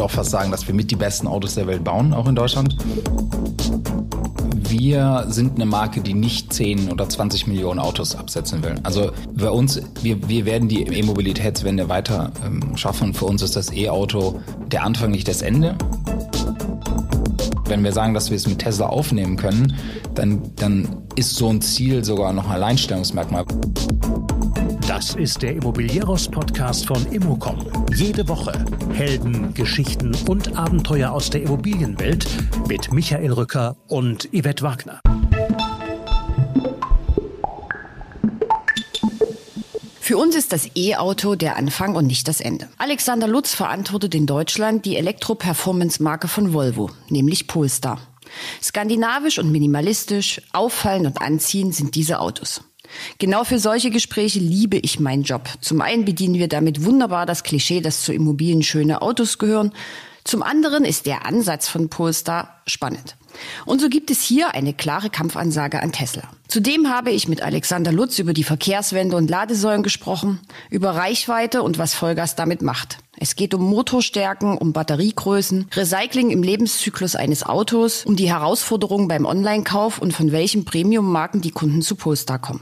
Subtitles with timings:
[0.00, 2.34] würde auch fast sagen, dass wir mit die besten Autos der Welt bauen, auch in
[2.34, 2.74] Deutschland.
[4.54, 8.76] Wir sind eine Marke, die nicht 10 oder 20 Millionen Autos absetzen will.
[8.82, 13.12] Also bei uns, wir, wir werden die E-Mobilitätswende weiter ähm, schaffen.
[13.12, 14.40] Für uns ist das E-Auto
[14.72, 15.76] der Anfang, nicht das Ende.
[17.66, 19.76] Wenn wir sagen, dass wir es mit Tesla aufnehmen können,
[20.14, 23.44] dann, dann ist so ein Ziel sogar noch ein Alleinstellungsmerkmal.
[24.90, 27.64] Das ist der Immobilieros-Podcast von Immocom.
[27.94, 32.26] Jede Woche Helden, Geschichten und Abenteuer aus der Immobilienwelt
[32.66, 35.00] mit Michael Rücker und Yvette Wagner.
[40.00, 42.68] Für uns ist das E-Auto der Anfang und nicht das Ende.
[42.76, 48.00] Alexander Lutz verantwortet in Deutschland die Elektro-Performance-Marke von Volvo, nämlich Polestar.
[48.60, 52.64] Skandinavisch und minimalistisch, auffallend und anziehend sind diese Autos.
[53.18, 55.48] Genau für solche Gespräche liebe ich meinen Job.
[55.60, 59.72] Zum einen bedienen wir damit wunderbar das Klischee, dass zu Immobilien schöne Autos gehören.
[60.24, 63.16] Zum anderen ist der Ansatz von Polestar spannend.
[63.64, 66.24] Und so gibt es hier eine klare Kampfansage an Tesla.
[66.48, 71.78] Zudem habe ich mit Alexander Lutz über die Verkehrswende und Ladesäulen gesprochen, über Reichweite und
[71.78, 72.98] was Vollgas damit macht.
[73.18, 79.26] Es geht um Motorstärken, um Batteriegrößen, Recycling im Lebenszyklus eines Autos, um die Herausforderungen beim
[79.26, 82.60] Online-Kauf und von welchen Premium-Marken die Kunden zu Polestar kommen.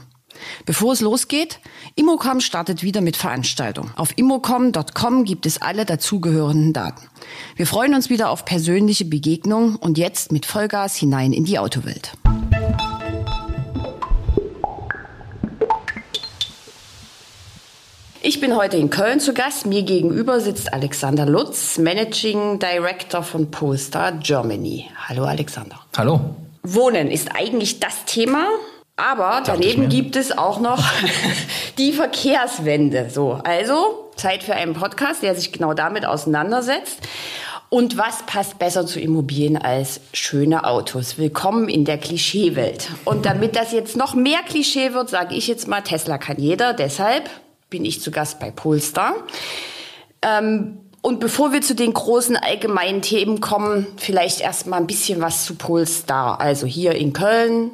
[0.65, 1.59] Bevor es losgeht,
[1.95, 3.91] Immocom startet wieder mit Veranstaltungen.
[3.95, 7.07] Auf immocom.com gibt es alle dazugehörenden Daten.
[7.55, 12.13] Wir freuen uns wieder auf persönliche Begegnungen und jetzt mit Vollgas hinein in die Autowelt.
[18.21, 19.65] Ich bin heute in Köln zu Gast.
[19.65, 24.89] Mir gegenüber sitzt Alexander Lutz, Managing Director von Polestar Germany.
[25.07, 25.79] Hallo Alexander.
[25.97, 26.35] Hallo.
[26.61, 28.45] Wohnen ist eigentlich das Thema,
[28.99, 30.83] aber daneben gibt es auch noch
[31.77, 33.09] die Verkehrswende.
[33.09, 36.99] So, also Zeit für einen Podcast, der sich genau damit auseinandersetzt.
[37.69, 41.19] Und was passt besser zu Immobilien als schöne Autos?
[41.19, 42.89] Willkommen in der Klischeewelt.
[43.05, 46.73] Und damit das jetzt noch mehr Klischee wird, sage ich jetzt mal, Tesla kann jeder.
[46.73, 47.29] Deshalb
[47.69, 49.13] bin ich zu Gast bei Polestar.
[50.23, 55.21] Ähm, und bevor wir zu den großen allgemeinen Themen kommen, vielleicht erst mal ein bisschen
[55.21, 56.41] was zu Polestar.
[56.41, 57.71] Also hier in Köln,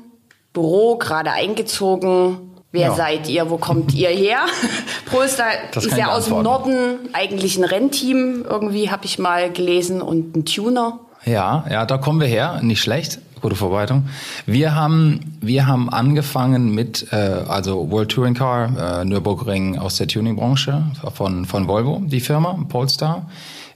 [0.56, 2.38] Büro, gerade eingezogen.
[2.72, 2.96] Wer ja.
[2.96, 3.52] seid ihr?
[3.52, 4.40] Wo kommt ihr her?
[5.12, 10.36] Polestar ist ja aus dem Norden, eigentlich ein Rennteam, irgendwie habe ich mal gelesen, und
[10.36, 11.00] ein Tuner.
[11.26, 13.20] Ja, ja, da kommen wir her, nicht schlecht.
[13.42, 14.10] Gute Vorbereitung.
[14.46, 20.08] Wir haben, wir haben angefangen mit, äh, also World Touring Car, äh, Nürburgring aus der
[20.08, 20.84] Tuningbranche
[21.14, 23.28] von, von Volvo, die Firma, Polestar.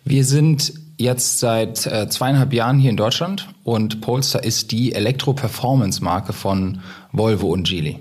[0.04, 6.34] Wir sind jetzt seit äh, zweieinhalb Jahren hier in Deutschland und Polestar ist die Elektro-Performance-Marke
[6.34, 6.82] von
[7.14, 8.00] Volvo und Geely.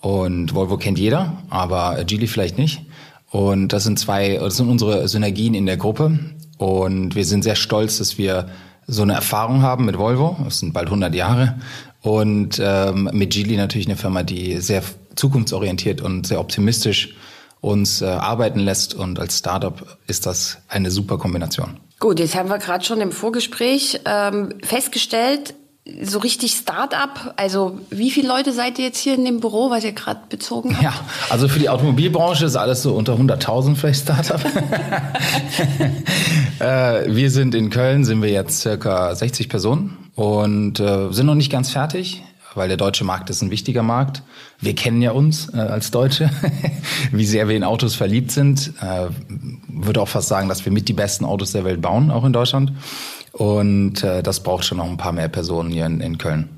[0.00, 2.86] Und Volvo kennt jeder, aber Geely vielleicht nicht.
[3.30, 6.18] Und das sind zwei, das sind unsere Synergien in der Gruppe.
[6.58, 8.48] Und wir sind sehr stolz, dass wir
[8.86, 10.36] so eine Erfahrung haben mit Volvo.
[10.44, 11.58] Das sind bald 100 Jahre.
[12.02, 14.82] Und ähm, mit Geely natürlich eine Firma, die sehr
[15.16, 17.14] zukunftsorientiert und sehr optimistisch
[17.60, 18.94] uns äh, arbeiten lässt.
[18.94, 21.80] Und als Startup ist das eine super Kombination.
[22.00, 25.54] Gut, jetzt haben wir gerade schon im Vorgespräch ähm, festgestellt,
[26.02, 29.84] so richtig Start-up, also wie viele Leute seid ihr jetzt hier in dem Büro, was
[29.84, 30.82] ihr gerade bezogen habt?
[30.82, 30.92] Ja,
[31.30, 34.44] also für die Automobilbranche ist alles so unter 100.000 vielleicht Start-up.
[36.60, 41.34] äh, wir sind in Köln, sind wir jetzt circa 60 Personen und äh, sind noch
[41.34, 42.22] nicht ganz fertig
[42.58, 44.22] weil der deutsche Markt ist ein wichtiger Markt.
[44.60, 46.30] Wir kennen ja uns äh, als Deutsche,
[47.12, 48.72] wie sehr wir in Autos verliebt sind.
[48.80, 49.06] Äh,
[49.68, 52.32] würde auch fast sagen, dass wir mit die besten Autos der Welt bauen, auch in
[52.32, 52.72] Deutschland.
[53.32, 56.50] Und äh, das braucht schon noch ein paar mehr Personen hier in, in Köln.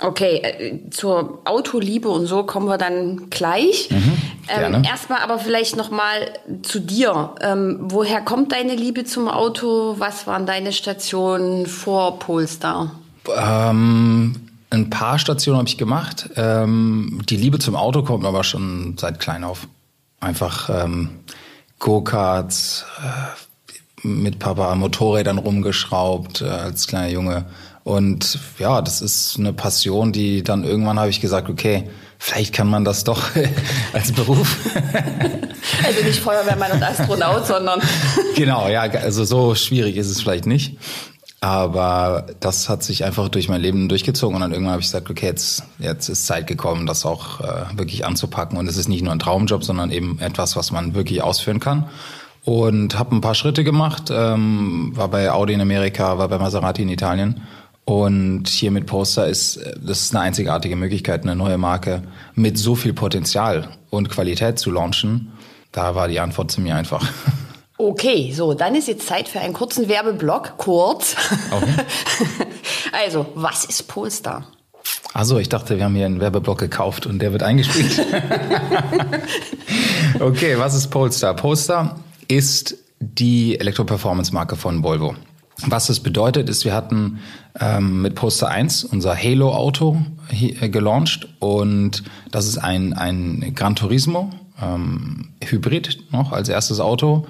[0.00, 3.90] Okay, äh, zur Autoliebe und so kommen wir dann gleich.
[3.90, 4.12] Mhm,
[4.48, 6.32] ähm, Erstmal aber vielleicht noch mal
[6.62, 7.34] zu dir.
[7.40, 9.96] Ähm, woher kommt deine Liebe zum Auto?
[9.98, 12.92] Was waren deine Stationen vor Polestar?
[13.36, 16.30] Ähm, ein paar Stationen habe ich gemacht.
[16.36, 19.66] Ähm, die Liebe zum Auto kommt aber schon seit klein auf.
[20.20, 21.10] Einfach ähm,
[21.78, 23.38] Go-Karts, äh,
[24.02, 27.44] mit Papa Motorrädern rumgeschraubt äh, als kleiner Junge.
[27.84, 31.88] Und ja, das ist eine Passion, die dann irgendwann habe ich gesagt, okay,
[32.18, 33.30] vielleicht kann man das doch
[33.92, 34.58] als Beruf.
[35.84, 37.80] also nicht Feuerwehrmann und Astronaut, sondern.
[38.36, 40.76] genau, ja, also so schwierig ist es vielleicht nicht.
[41.40, 45.08] Aber das hat sich einfach durch mein Leben durchgezogen und dann irgendwann habe ich gesagt,
[45.08, 48.58] okay, jetzt, jetzt ist Zeit gekommen, das auch äh, wirklich anzupacken.
[48.58, 51.88] Und es ist nicht nur ein Traumjob, sondern eben etwas, was man wirklich ausführen kann.
[52.44, 56.82] Und habe ein paar Schritte gemacht, ähm, war bei Audi in Amerika, war bei Maserati
[56.82, 57.42] in Italien.
[57.84, 62.02] Und hier mit Poster ist, das ist eine einzigartige Möglichkeit, eine neue Marke
[62.34, 65.32] mit so viel Potenzial und Qualität zu launchen.
[65.72, 67.06] Da war die Antwort mir einfach.
[67.80, 70.58] Okay, so, dann ist jetzt Zeit für einen kurzen Werbeblock.
[70.58, 71.14] Kurz.
[71.52, 71.66] Okay.
[72.92, 74.48] also, was ist Polestar?
[75.14, 78.04] Also, ich dachte, wir haben hier einen Werbeblock gekauft und der wird eingespielt.
[80.18, 81.36] okay, was ist Polestar?
[81.36, 85.14] Polestar ist die Elektro-Performance-Marke von Volvo.
[85.64, 87.20] Was es bedeutet, ist, wir hatten
[87.60, 89.98] ähm, mit Poster 1 unser Halo-Auto
[90.30, 92.02] äh, gelauncht und
[92.32, 94.30] das ist ein, ein Gran Turismo
[94.60, 97.26] ähm, Hybrid noch als erstes Auto,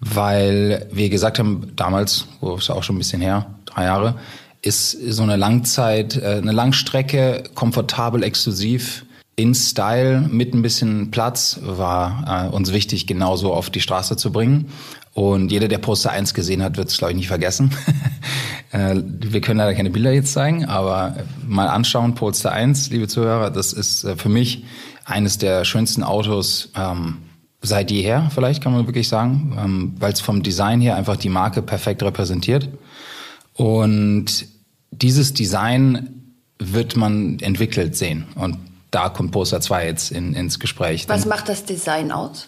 [0.00, 4.14] weil wir gesagt haben, damals, wo ist auch schon ein bisschen her, drei Jahre,
[4.62, 9.04] ist so eine Langzeit, äh, eine Langstrecke, komfortabel, exklusiv,
[9.36, 14.32] in Style, mit ein bisschen Platz, war äh, uns wichtig, genauso auf die Straße zu
[14.32, 14.72] bringen.
[15.14, 17.70] Und jeder, der Poster 1 gesehen hat, wird es, glaube ich, nicht vergessen.
[18.70, 21.16] Äh, wir können leider keine Bilder jetzt zeigen, aber
[21.46, 24.64] mal anschauen, Poster 1, liebe Zuhörer, das ist äh, für mich
[25.06, 27.16] eines der schönsten Autos ähm,
[27.62, 31.28] seit jeher, vielleicht kann man wirklich sagen, ähm, weil es vom Design her einfach die
[31.28, 32.68] Marke perfekt repräsentiert.
[33.54, 34.46] Und
[34.90, 38.26] dieses Design wird man entwickelt sehen.
[38.34, 38.58] Und
[38.90, 41.08] da kommt Poster 2 jetzt in, ins Gespräch.
[41.08, 42.46] Was macht das Design aus?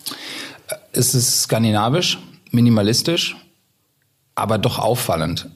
[0.92, 2.18] Es ist skandinavisch,
[2.50, 3.36] minimalistisch,
[4.34, 5.48] aber doch auffallend.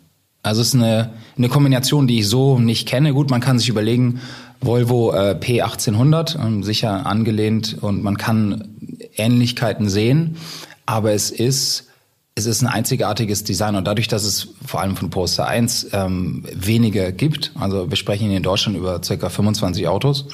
[0.43, 3.15] Also es ist eine, eine Kombination, die ich so nicht kenne.
[3.15, 4.21] Gut, man kann sich überlegen,
[4.61, 8.77] Volvo äh, P1800, äh, sicher angelehnt und man kann
[9.17, 10.37] Ähnlichkeiten sehen,
[10.87, 11.89] aber es ist
[12.37, 16.45] es ist ein einzigartiges Design und dadurch, dass es vor allem von Poster 1 ähm,
[16.53, 19.29] wenige gibt, also wir sprechen in Deutschland über ca.
[19.29, 20.27] 25 Autos,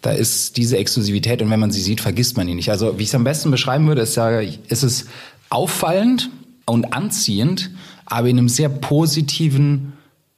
[0.00, 2.70] da ist diese Exklusivität und wenn man sie sieht, vergisst man die nicht.
[2.70, 5.06] Also wie ich es am besten beschreiben würde, ist ja, ist es
[5.50, 6.30] auffallend
[6.66, 7.70] und anziehend,
[8.06, 9.94] aber in einem sehr positiven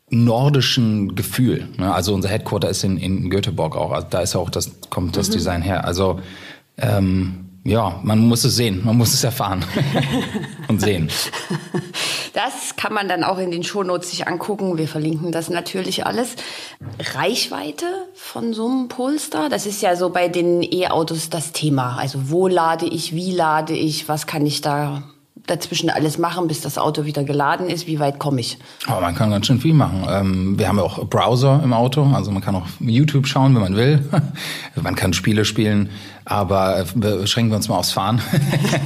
[0.09, 1.69] nordischen Gefühl.
[1.79, 1.93] Ne?
[1.93, 3.93] Also unser Headquarter ist in, in Göteborg auch.
[3.93, 5.33] Also da ist auch das kommt das mhm.
[5.33, 5.85] Design her.
[5.85, 6.21] Also
[6.77, 9.65] ähm, ja, man muss es sehen, man muss es erfahren
[10.69, 11.09] und sehen.
[12.35, 14.79] Das kann man dann auch in den Shownotes sich angucken.
[14.79, 16.35] Wir verlinken das natürlich alles.
[17.15, 21.99] Reichweite von so einem Polestar, das ist ja so bei den E-Autos das Thema.
[21.99, 25.03] Also wo lade ich, wie lade ich, was kann ich da
[25.47, 27.87] dazwischen alles machen, bis das Auto wieder geladen ist?
[27.87, 28.59] Wie weit komme ich?
[28.89, 30.07] Oh, man kann ganz schön viel machen.
[30.09, 33.63] Ähm, wir haben ja auch Browser im Auto, also man kann auch YouTube schauen, wenn
[33.63, 34.09] man will.
[34.83, 35.91] man kann Spiele spielen,
[36.25, 38.21] aber beschränken wir uns mal aufs Fahren.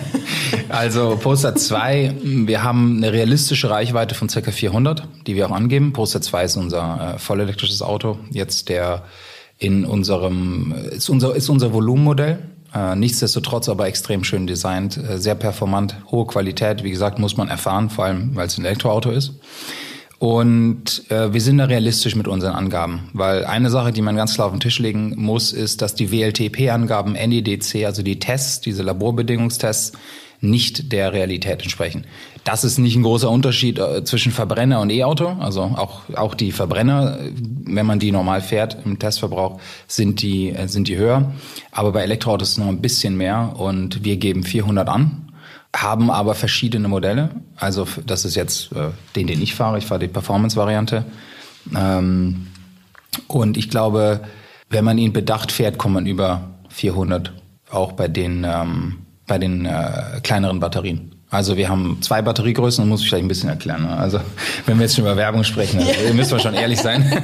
[0.69, 4.51] also Poster 2, wir haben eine realistische Reichweite von ca.
[4.51, 5.93] 400, die wir auch angeben.
[5.93, 9.03] Poster 2 ist unser äh, vollelektrisches Auto, jetzt der
[9.59, 12.39] in unserem, ist unser, ist unser Volumenmodell.
[12.77, 16.83] Äh, nichtsdestotrotz aber extrem schön designt, äh, sehr performant, hohe Qualität.
[16.83, 19.33] Wie gesagt, muss man erfahren, vor allem weil es ein Elektroauto ist.
[20.19, 24.35] Und äh, wir sind da realistisch mit unseren Angaben, weil eine Sache, die man ganz
[24.35, 28.83] klar auf den Tisch legen muss, ist, dass die WLTP-Angaben NEDC, also die Tests, diese
[28.83, 29.93] Laborbedingungstests,
[30.41, 32.05] nicht der Realität entsprechen.
[32.47, 35.37] Das ist nicht ein großer Unterschied äh, zwischen Verbrenner und E-Auto.
[35.41, 37.19] Also auch, auch die Verbrenner,
[37.65, 39.59] wenn man die normal fährt im Testverbrauch,
[39.89, 41.33] sind die, äh, sind die höher.
[41.73, 45.33] Aber bei Elektroautos ist es noch ein bisschen mehr und wir geben 400 an,
[45.75, 47.31] haben aber verschiedene Modelle.
[47.57, 49.79] Also das ist jetzt äh, den, den ich fahre.
[49.79, 51.05] Ich fahre die Performance-Variante.
[51.77, 52.47] Ähm,
[53.27, 54.21] und ich glaube,
[54.71, 57.33] wenn man ihn bedacht fährt, kommt man über 400,
[57.73, 61.16] auch bei den ähm, bei den äh, kleineren Batterien.
[61.29, 63.83] Also wir haben zwei Batteriegrößen, das muss ich vielleicht ein bisschen erklären.
[63.83, 63.97] Ne?
[63.97, 64.21] Also
[64.65, 66.13] wenn wir jetzt schon über Werbung sprechen, also, ja.
[66.15, 67.05] müssen wir schon ehrlich sein.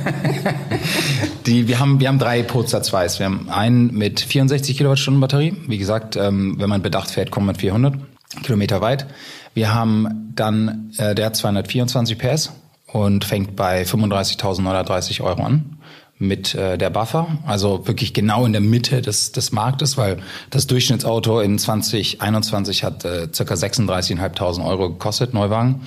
[1.46, 3.18] Die, wir, haben, wir haben drei Polestar 2s.
[3.18, 5.56] Wir haben einen mit 64 Kilowattstunden Batterie.
[5.68, 7.94] Wie gesagt, ähm, wenn man bedacht fährt, kommt man 400
[8.42, 9.06] Kilometer weit.
[9.54, 12.52] Wir haben dann, äh, der hat 224 PS
[12.86, 15.78] und fängt bei 35.930 Euro an
[16.22, 20.18] mit äh, der Buffer, also wirklich genau in der Mitte des, des Marktes, weil
[20.50, 25.82] das Durchschnittsauto in 2021 hat äh, circa 36.500 Euro gekostet, Neuwagen.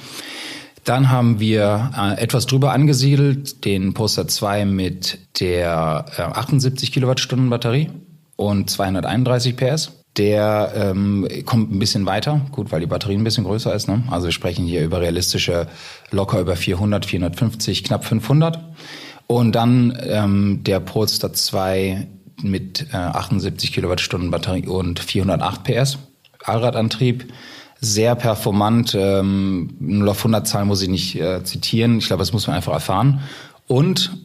[0.84, 7.50] Dann haben wir äh, etwas drüber angesiedelt, den Poster 2 mit der äh, 78 Kilowattstunden
[7.50, 7.90] Batterie
[8.36, 9.94] und 231 PS.
[10.18, 13.88] Der ähm, kommt ein bisschen weiter, gut, weil die Batterie ein bisschen größer ist.
[13.88, 14.04] Ne?
[14.10, 15.68] Also wir sprechen hier über realistische,
[16.12, 18.60] locker über 400, 450, knapp 500.
[19.28, 22.08] Und dann ähm, der Polestar 2
[22.42, 25.98] mit äh, 78 Kilowattstunden Batterie und 408 PS.
[26.44, 27.32] Allradantrieb,
[27.82, 28.96] sehr performant.
[28.98, 31.98] Ähm, 0 auf 100 Zahlen muss ich nicht äh, zitieren.
[31.98, 33.22] Ich glaube, das muss man einfach erfahren.
[33.68, 34.16] Und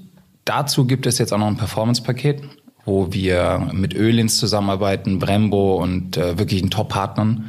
[0.45, 2.43] dazu gibt es jetzt auch noch ein Performance-Paket,
[2.85, 7.47] wo wir mit Ölins zusammenarbeiten, Brembo und äh, wirklichen Top-Partnern,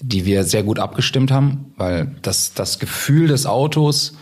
[0.00, 4.16] die wir sehr gut abgestimmt haben, weil das, das Gefühl des Autos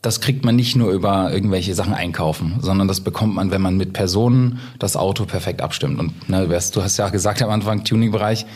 [0.00, 3.76] das kriegt man nicht nur über irgendwelche Sachen einkaufen, sondern das bekommt man, wenn man
[3.76, 5.98] mit Personen das Auto perfekt abstimmt.
[5.98, 8.46] Und ne, du hast ja gesagt am Anfang, Tuning-Bereich,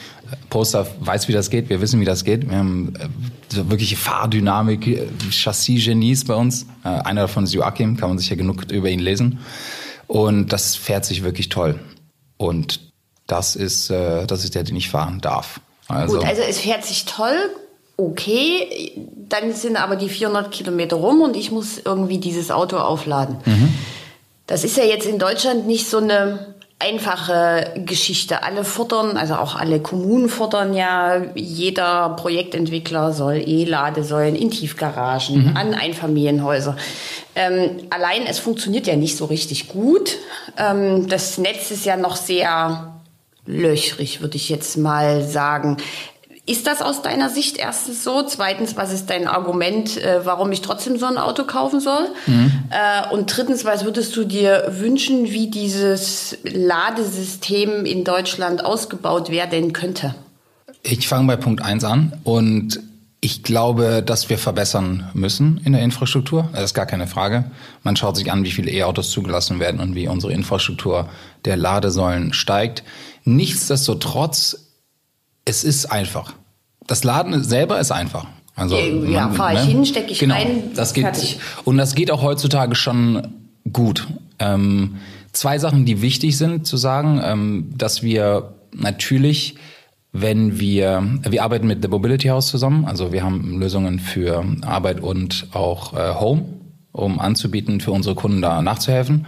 [0.51, 2.49] Poster weiß, wie das geht, wir wissen, wie das geht.
[2.49, 6.67] Wir haben äh, wirkliche Fahrdynamik, äh, Chassis-Genies bei uns.
[6.85, 9.41] Äh, einer davon ist Joachim, kann man sich ja genug über ihn lesen.
[10.07, 11.81] Und das fährt sich wirklich toll.
[12.37, 12.81] Und
[13.27, 15.61] das ist, äh, das ist der, den ich fahren darf.
[15.89, 17.37] Also, Gut, also es fährt sich toll,
[18.11, 18.93] okay,
[19.29, 23.37] dann sind aber die 400 Kilometer rum und ich muss irgendwie dieses Auto aufladen.
[23.45, 23.75] Mhm.
[24.47, 28.43] Das ist ja jetzt in Deutschland nicht so eine einfache Geschichte.
[28.43, 35.57] Alle fordern, also auch alle Kommunen fordern ja, jeder Projektentwickler soll E-Ladesäulen in Tiefgaragen, mhm.
[35.57, 36.77] an Einfamilienhäuser.
[37.35, 40.19] Ähm, allein es funktioniert ja nicht so richtig gut.
[40.59, 43.01] Ähm, das Netz ist ja noch sehr
[43.47, 45.77] löchrig, würde ich jetzt mal sagen.
[46.45, 48.25] Ist das aus deiner Sicht erstens so?
[48.25, 52.09] Zweitens, was ist dein Argument, äh, warum ich trotzdem so ein Auto kaufen soll?
[52.27, 52.53] Mhm.
[52.71, 59.73] Äh, und drittens, was würdest du dir wünschen, wie dieses Ladesystem in Deutschland ausgebaut werden
[59.73, 60.17] könnte?
[60.83, 62.81] Ich fange bei Punkt 1 an und
[63.21, 66.49] ich glaube, dass wir verbessern müssen in der Infrastruktur.
[66.53, 67.45] Das ist gar keine Frage.
[67.85, 71.09] Man schaut sich an, wie viele E-Autos zugelassen werden und wie unsere Infrastruktur
[71.45, 72.83] der Ladesäulen steigt.
[73.25, 74.62] Nichtsdestotrotz
[75.45, 76.35] es ist einfach.
[76.87, 78.27] Das Laden selber ist einfach.
[78.55, 79.67] Also, ja, man, fahre ich ne?
[79.67, 81.39] hin, stecke ich genau, rein, das geht, fertig.
[81.65, 83.29] Und das geht auch heutzutage schon
[83.73, 84.07] gut.
[84.39, 84.97] Ähm,
[85.33, 89.57] zwei Sachen, die wichtig sind zu sagen, ähm, dass wir natürlich,
[90.13, 95.01] wenn wir, wir arbeiten mit The Mobility House zusammen, also wir haben Lösungen für Arbeit
[95.01, 96.45] und auch äh, Home,
[96.93, 99.27] um anzubieten, für unsere Kunden da nachzuhelfen.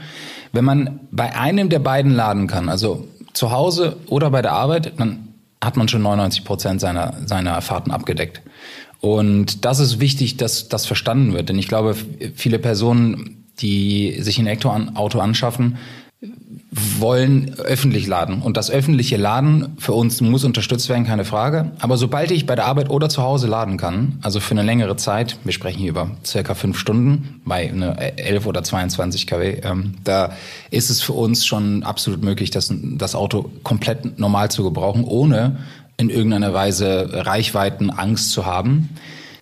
[0.52, 4.92] Wenn man bei einem der beiden laden kann, also zu Hause oder bei der Arbeit,
[4.98, 5.23] dann
[5.64, 8.42] hat man schon 99 Prozent seiner, seiner Fahrten abgedeckt.
[9.00, 11.48] Und das ist wichtig, dass das verstanden wird.
[11.48, 11.94] Denn ich glaube,
[12.34, 15.76] viele Personen, die sich ein Elektroauto anschaffen,
[16.76, 18.42] wollen öffentlich laden.
[18.42, 21.70] Und das öffentliche Laden für uns muss unterstützt werden, keine Frage.
[21.78, 24.96] Aber sobald ich bei der Arbeit oder zu Hause laden kann, also für eine längere
[24.96, 29.94] Zeit, wir sprechen hier über circa fünf Stunden bei eine 11 oder 22 kW, ähm,
[30.02, 30.32] da
[30.70, 35.58] ist es für uns schon absolut möglich, das, das Auto komplett normal zu gebrauchen, ohne
[35.96, 38.88] in irgendeiner Weise Reichweiten Angst zu haben.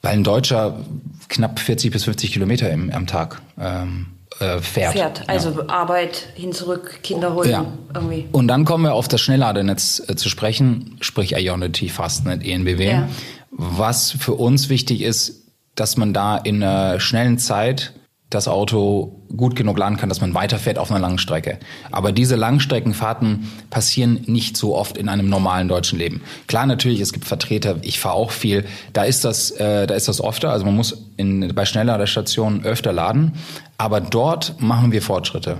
[0.02, 0.80] Weil ein Deutscher
[1.28, 4.06] knapp 40 bis 50 Kilometer im, am Tag ähm,
[4.40, 4.92] äh, fährt.
[4.92, 5.68] Fährt, also ja.
[5.68, 7.66] Arbeit hin zurück, Kinder holen ja.
[7.94, 8.28] irgendwie.
[8.32, 12.90] Und dann kommen wir auf das Schnellladernetz äh, zu sprechen, sprich Ionity Fastnet ENBW.
[12.90, 13.08] Ja.
[13.50, 15.42] Was für uns wichtig ist,
[15.74, 17.92] dass man da in einer schnellen Zeit
[18.34, 21.58] das Auto gut genug laden kann, dass man weiterfährt auf einer langen Strecke.
[21.90, 26.20] Aber diese Langstreckenfahrten passieren nicht so oft in einem normalen deutschen Leben.
[26.46, 30.08] Klar, natürlich, es gibt Vertreter, ich fahre auch viel, da ist das, äh, da ist
[30.08, 33.32] das öfter, also man muss in, bei Schnellladerstationen öfter laden,
[33.78, 35.58] aber dort machen wir Fortschritte.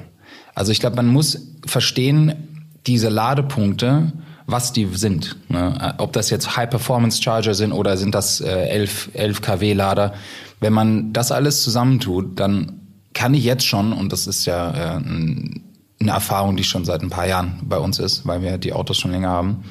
[0.55, 2.35] Also ich glaube, man muss verstehen,
[2.87, 4.12] diese Ladepunkte,
[4.47, 5.37] was die sind.
[5.49, 5.95] Ne?
[5.99, 10.14] Ob das jetzt High-Performance-Charger sind oder sind das äh, 11, 11 kW-Lader.
[10.62, 12.81] Wenn man das alles zusammentut, dann
[13.14, 17.11] kann ich jetzt schon, und das ist ja äh, eine Erfahrung, die schon seit ein
[17.11, 19.64] paar Jahren bei uns ist, weil wir die Autos schon länger haben,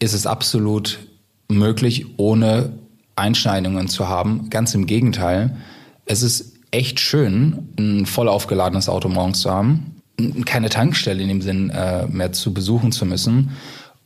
[0.00, 0.98] ist es absolut
[1.48, 2.72] möglich, ohne
[3.14, 4.50] Einschneidungen zu haben.
[4.50, 5.56] Ganz im Gegenteil.
[6.06, 10.02] Es ist echt schön, ein voll aufgeladenes Auto morgens zu haben,
[10.44, 13.52] keine Tankstelle in dem Sinn äh, mehr zu besuchen zu müssen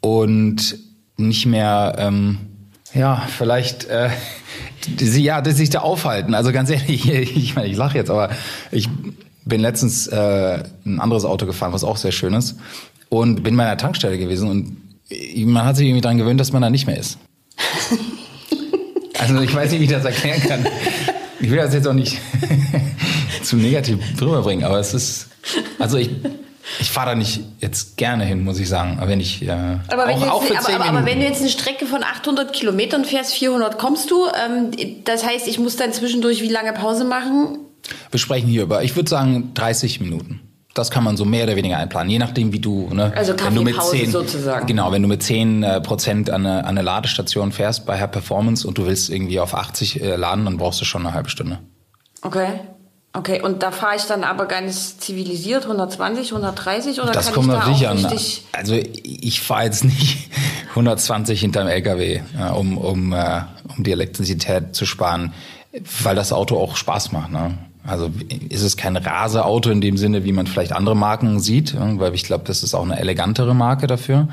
[0.00, 0.78] und
[1.16, 2.38] nicht mehr, ähm,
[2.94, 4.10] ja, vielleicht äh,
[4.98, 6.34] sie ja, dass sich da aufhalten.
[6.34, 8.30] Also ganz ehrlich, ich meine, ich lache jetzt, aber
[8.70, 8.88] ich
[9.44, 12.56] bin letztens äh, ein anderes Auto gefahren, was auch sehr schön ist,
[13.08, 14.76] und bin bei einer Tankstelle gewesen und
[15.46, 17.18] man hat sich irgendwie daran gewöhnt, dass man da nicht mehr ist.
[19.18, 20.66] Also ich weiß nicht, wie ich das erklären kann.
[21.40, 22.18] Ich will das jetzt auch nicht
[23.42, 25.28] zu negativ drüber bringen, aber es ist,
[25.78, 26.10] also ich
[26.78, 28.98] ich fahre da nicht jetzt gerne hin, muss ich sagen.
[28.98, 31.40] Aber wenn ich äh, aber wenn, auch, jetzt, auch aber, aber, aber, wenn du jetzt
[31.40, 34.26] eine Strecke von 800 Kilometern fährst, 400 kommst du.
[34.26, 34.70] Ähm,
[35.04, 37.58] das heißt, ich muss dann zwischendurch wie lange Pause machen?
[38.10, 40.40] Wir sprechen hier über, ich würde sagen 30 Minuten.
[40.74, 43.54] Das kann man so mehr oder weniger einplanen, je nachdem, wie du, ne, also wenn
[43.56, 44.68] du mit 10, sozusagen.
[44.68, 48.06] Genau, wenn du mit 10 äh, Prozent an eine, an eine Ladestation fährst bei Herr
[48.06, 51.28] Performance und du willst irgendwie auf 80 äh, laden, dann brauchst du schon eine halbe
[51.28, 51.58] Stunde.
[52.22, 52.60] Okay.
[53.12, 57.46] Okay, und da fahre ich dann aber ganz zivilisiert 120, 130 oder das kann kommt
[57.48, 58.06] ich da natürlich an.
[58.52, 60.30] Also ich fahre jetzt nicht
[60.70, 62.20] 120 hinterm LKW,
[62.54, 63.42] um, um, äh,
[63.76, 65.32] um die Elektrizität zu sparen,
[66.02, 67.32] weil das Auto auch Spaß macht.
[67.32, 67.58] Ne?
[67.84, 68.12] Also
[68.48, 72.22] ist es kein Raseauto in dem Sinne, wie man vielleicht andere Marken sieht, weil ich
[72.22, 74.28] glaube, das ist auch eine elegantere Marke dafür.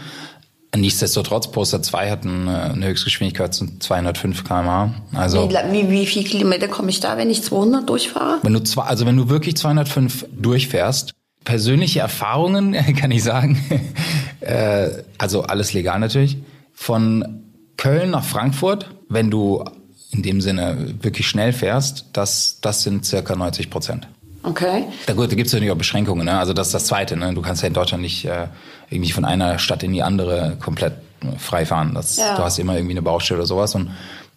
[0.75, 4.93] Nichtsdestotrotz, Poster 2 hat eine, eine Höchstgeschwindigkeit von 205 km/h.
[5.13, 8.39] Also wie, wie, wie viel Kilometer komme ich da, wenn ich 200 durchfahre?
[8.43, 13.63] Wenn du zwei, also wenn du wirklich 205 durchfährst, persönliche Erfahrungen kann ich sagen,
[14.41, 16.37] äh, also alles legal natürlich,
[16.73, 17.43] von
[17.77, 19.63] Köln nach Frankfurt, wenn du
[20.11, 24.07] in dem Sinne wirklich schnell fährst, das, das sind circa 90 Prozent.
[24.47, 24.85] Okay.
[25.05, 26.25] Da, gut, da gibt es natürlich auch Beschränkungen.
[26.25, 26.37] Ne?
[26.37, 27.17] Also das ist das Zweite.
[27.17, 27.33] Ne?
[27.33, 28.47] Du kannst ja in Deutschland nicht äh,
[28.89, 31.91] irgendwie von einer Stadt in die andere komplett äh, frei fahren.
[31.93, 32.37] Das, ja.
[32.37, 33.75] Du hast immer irgendwie eine Baustelle oder sowas.
[33.75, 33.91] Und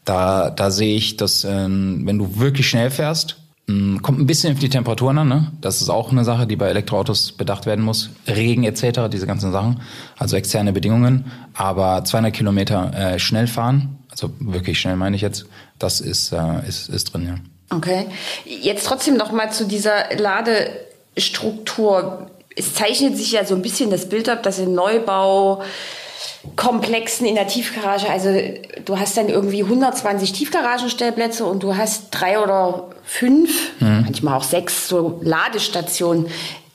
[0.04, 3.36] da, da sehe ich, dass äh, wenn du wirklich schnell fährst,
[3.68, 5.28] mh, hm, kommt ein bisschen auf die Temperaturen an.
[5.28, 5.52] Ne?
[5.60, 8.10] Das ist auch eine Sache, die bei Elektroautos bedacht werden muss.
[8.26, 9.80] Regen etc., diese ganzen Sachen.
[10.18, 11.30] Also externe Bedingungen.
[11.54, 15.46] Aber 200 Kilometer äh, schnell fahren, also wirklich schnell meine ich jetzt,
[15.78, 17.34] das ist, äh, ist, ist drin, ja.
[17.70, 18.06] Okay.
[18.44, 22.30] Jetzt trotzdem noch mal zu dieser Ladestruktur.
[22.56, 25.62] Es zeichnet sich ja so ein bisschen das Bild ab, dass in Neubau
[26.56, 28.30] Komplexen in der Tiefgarage, also
[28.84, 34.02] du hast dann irgendwie 120 Tiefgaragenstellplätze und du hast drei oder fünf, mhm.
[34.04, 36.28] manchmal auch sechs so Ladestationen.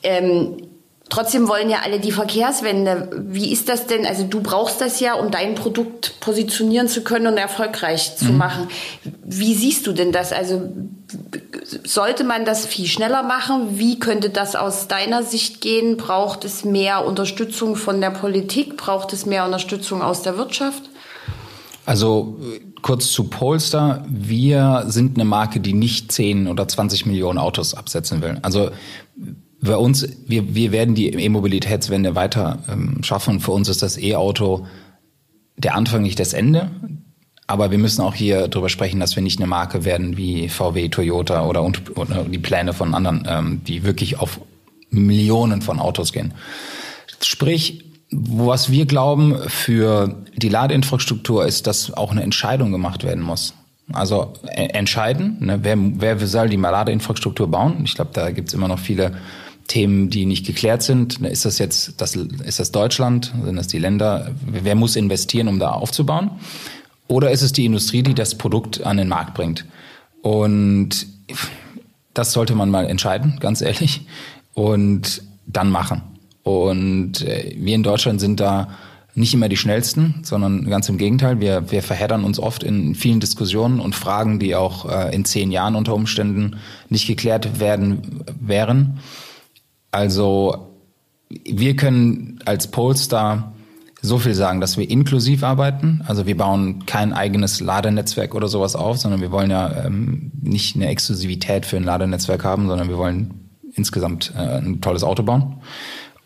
[0.04, 0.56] Ähm,
[1.08, 3.08] Trotzdem wollen ja alle die Verkehrswende.
[3.28, 4.04] Wie ist das denn?
[4.04, 8.38] Also du brauchst das ja, um dein Produkt positionieren zu können und erfolgreich zu mhm.
[8.38, 8.68] machen.
[9.24, 10.32] Wie siehst du denn das?
[10.32, 10.68] Also
[11.84, 13.78] sollte man das viel schneller machen?
[13.78, 15.96] Wie könnte das aus deiner Sicht gehen?
[15.96, 18.76] Braucht es mehr Unterstützung von der Politik?
[18.76, 20.90] Braucht es mehr Unterstützung aus der Wirtschaft?
[21.84, 22.36] Also
[22.82, 24.04] kurz zu Polestar.
[24.08, 28.38] Wir sind eine Marke, die nicht 10 oder 20 Millionen Autos absetzen will.
[28.42, 28.70] Also
[29.60, 33.40] bei uns, wir, wir werden die E-Mobilitätswende weiter ähm, schaffen.
[33.40, 34.66] Für uns ist das E-Auto
[35.56, 36.70] der Anfang, nicht das Ende.
[37.46, 40.88] Aber wir müssen auch hier drüber sprechen, dass wir nicht eine Marke werden wie VW,
[40.88, 44.40] Toyota oder, und, oder die Pläne von anderen, ähm, die wirklich auf
[44.90, 46.34] Millionen von Autos gehen.
[47.22, 53.54] Sprich, was wir glauben für die Ladeinfrastruktur ist, dass auch eine Entscheidung gemacht werden muss.
[53.92, 57.82] Also äh, entscheiden, ne, wer, wer soll die Ladeinfrastruktur bauen.
[57.84, 59.16] Ich glaube, da gibt's immer noch viele
[59.66, 61.20] Themen, die nicht geklärt sind.
[61.20, 63.32] Ist das jetzt, das, ist das Deutschland?
[63.44, 64.32] Sind das die Länder?
[64.44, 66.30] Wer muss investieren, um da aufzubauen?
[67.08, 69.64] Oder ist es die Industrie, die das Produkt an den Markt bringt?
[70.22, 71.06] Und
[72.14, 74.06] das sollte man mal entscheiden, ganz ehrlich,
[74.54, 76.02] und dann machen.
[76.42, 78.68] Und äh, wir in Deutschland sind da
[79.14, 81.40] nicht immer die schnellsten, sondern ganz im Gegenteil.
[81.40, 85.50] Wir, wir verheddern uns oft in vielen Diskussionen und Fragen, die auch äh, in zehn
[85.50, 86.56] Jahren unter Umständen
[86.90, 89.00] nicht geklärt werden wären.
[89.96, 90.74] Also
[91.46, 93.54] wir können als Polestar
[94.02, 96.02] so viel sagen, dass wir inklusiv arbeiten.
[96.06, 100.76] Also wir bauen kein eigenes Ladenetzwerk oder sowas auf, sondern wir wollen ja ähm, nicht
[100.76, 105.62] eine Exklusivität für ein Ladenetzwerk haben, sondern wir wollen insgesamt äh, ein tolles Auto bauen.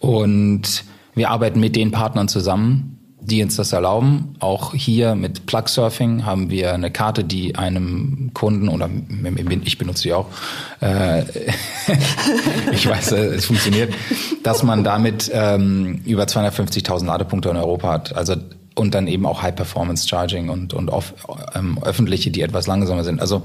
[0.01, 0.83] Und
[1.15, 4.35] wir arbeiten mit den Partnern zusammen, die uns das erlauben.
[4.41, 8.89] Auch hier mit Plug Surfing haben wir eine Karte, die einem Kunden oder
[9.65, 10.27] ich benutze die auch,
[10.81, 11.23] äh,
[12.73, 13.93] ich weiß, äh, es funktioniert,
[14.43, 18.17] dass man damit ähm, über 250.000 Ladepunkte in Europa hat.
[18.17, 18.37] Also
[18.75, 21.15] und dann eben auch High Performance Charging und und auf,
[21.55, 23.21] ähm, öffentliche, die etwas langsamer sind.
[23.21, 23.43] Also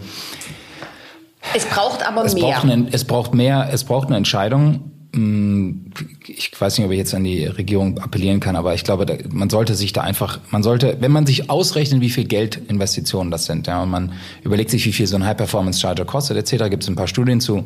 [1.53, 2.43] es braucht aber es mehr.
[2.43, 3.69] Braucht eine, es braucht mehr.
[3.71, 8.56] Es braucht eine Entscheidung ich weiß nicht, ob ich jetzt an die Regierung appellieren kann,
[8.56, 12.10] aber ich glaube, man sollte sich da einfach, man sollte, wenn man sich ausrechnet, wie
[12.10, 16.06] viel Geld Investitionen das sind, ja, und man überlegt sich, wie viel so ein High-Performance-Charger
[16.06, 17.63] kostet, etc., gibt es ein paar Studien zu.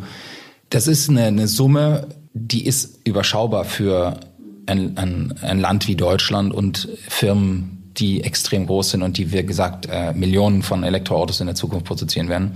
[0.69, 4.19] Das ist eine, eine Summe, die ist überschaubar für
[4.67, 9.43] ein, ein, ein Land wie Deutschland und Firmen, die extrem groß sind und die, wie
[9.43, 12.53] gesagt, äh, Millionen von Elektroautos in der Zukunft produzieren werden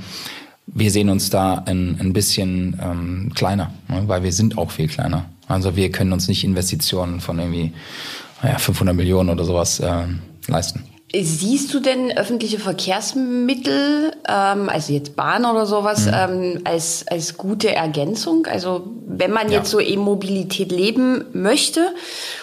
[0.68, 4.04] wir sehen uns da ein, ein bisschen ähm, kleiner, ne?
[4.08, 5.26] weil wir sind auch viel kleiner.
[5.48, 7.74] Also wir können uns nicht Investitionen von irgendwie
[8.42, 10.06] naja, 500 Millionen oder sowas äh,
[10.48, 10.84] leisten.
[11.16, 16.14] Siehst du denn öffentliche Verkehrsmittel, ähm, also jetzt Bahn oder sowas, mhm.
[16.16, 18.48] ähm, als, als gute Ergänzung?
[18.48, 19.60] Also wenn man ja.
[19.60, 21.82] jetzt so E-Mobilität leben möchte,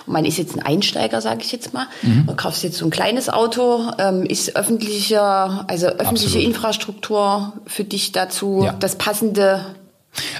[0.06, 2.26] und man ist jetzt ein Einsteiger, sage ich jetzt mal, mhm.
[2.26, 6.46] man kauft jetzt so ein kleines Auto, ähm, ist öffentliche, also öffentliche Absolut.
[6.46, 8.76] Infrastruktur für dich dazu ja.
[8.78, 9.66] das passende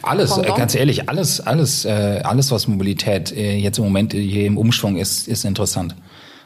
[0.02, 0.56] alles, Pendant?
[0.56, 4.96] ganz ehrlich, alles, alles, äh, alles, was Mobilität äh, jetzt im Moment hier im Umschwung
[4.96, 5.94] ist, ist interessant.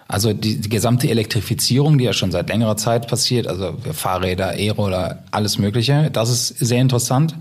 [0.07, 5.25] Also die, die gesamte Elektrifizierung, die ja schon seit längerer Zeit passiert, also Fahrräder, E-Roller,
[5.31, 7.35] alles Mögliche, das ist sehr interessant.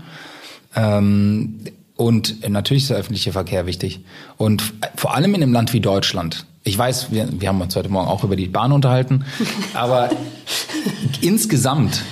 [0.74, 1.60] Ähm,
[1.96, 4.00] und natürlich ist der öffentliche Verkehr wichtig.
[4.36, 6.46] Und vor allem in einem Land wie Deutschland.
[6.64, 9.24] Ich weiß, wir, wir haben uns heute Morgen auch über die Bahn unterhalten,
[9.74, 10.10] aber
[11.20, 12.02] insgesamt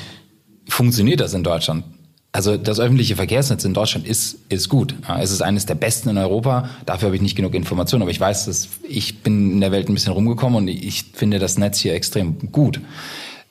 [0.68, 1.84] funktioniert das in Deutschland.
[2.32, 4.94] Also das öffentliche Verkehrsnetz in Deutschland ist, ist gut.
[5.20, 6.70] Es ist eines der besten in Europa.
[6.86, 9.88] Dafür habe ich nicht genug Informationen, aber ich weiß, dass ich bin in der Welt
[9.90, 12.80] ein bisschen rumgekommen und ich finde das Netz hier extrem gut.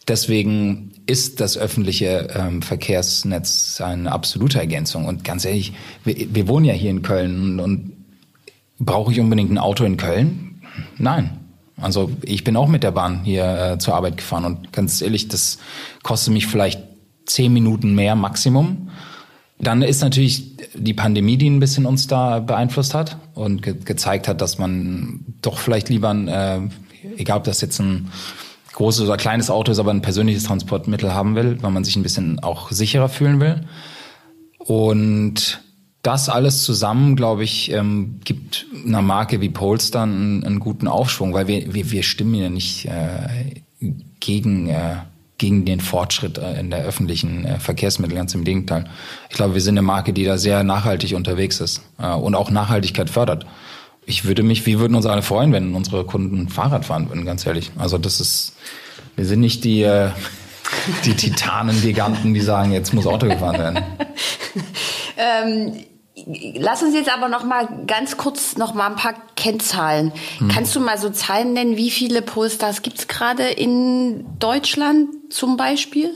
[0.07, 5.05] Deswegen ist das öffentliche ähm, Verkehrsnetz eine absolute Ergänzung.
[5.05, 7.93] Und ganz ehrlich, wir, wir wohnen ja hier in Köln und, und
[8.79, 10.63] brauche ich unbedingt ein Auto in Köln?
[10.97, 11.37] Nein.
[11.77, 15.27] Also ich bin auch mit der Bahn hier äh, zur Arbeit gefahren und ganz ehrlich,
[15.27, 15.59] das
[16.03, 16.79] kostet mich vielleicht
[17.25, 18.89] zehn Minuten mehr Maximum.
[19.59, 24.27] Dann ist natürlich die Pandemie, die ein bisschen uns da beeinflusst hat und ge gezeigt
[24.27, 26.61] hat, dass man doch vielleicht lieber, ein, äh,
[27.17, 28.09] egal ob das jetzt ein
[28.73, 32.03] großes oder kleines Auto ist, aber ein persönliches Transportmittel haben will, weil man sich ein
[32.03, 33.67] bisschen auch sicherer fühlen will.
[34.57, 35.61] Und
[36.01, 41.33] das alles zusammen, glaube ich, ähm, gibt einer Marke wie Polestar einen, einen guten Aufschwung,
[41.33, 43.61] weil wir, wir, wir stimmen ja nicht äh,
[44.19, 44.95] gegen äh,
[45.41, 48.15] gegen den Fortschritt äh, in der öffentlichen äh, Verkehrsmittel.
[48.15, 48.85] Ganz im Gegenteil.
[49.29, 52.51] Ich glaube, wir sind eine Marke, die da sehr nachhaltig unterwegs ist äh, und auch
[52.51, 53.47] Nachhaltigkeit fördert.
[54.05, 57.45] Ich würde mich, wir würden uns alle freuen, wenn unsere Kunden Fahrrad fahren würden, ganz
[57.45, 57.71] ehrlich.
[57.75, 58.53] Also das ist,
[59.15, 59.81] wir sind nicht die,
[61.05, 63.79] die Titanen-Giganten, die sagen, jetzt muss Auto gefahren werden.
[65.17, 65.73] ähm
[66.55, 70.11] Lass uns jetzt aber noch mal ganz kurz noch mal ein paar Kennzahlen.
[70.37, 70.49] Hm.
[70.49, 75.57] Kannst du mal so Zahlen nennen, wie viele Polestars gibt es gerade in Deutschland zum
[75.57, 76.11] Beispiel?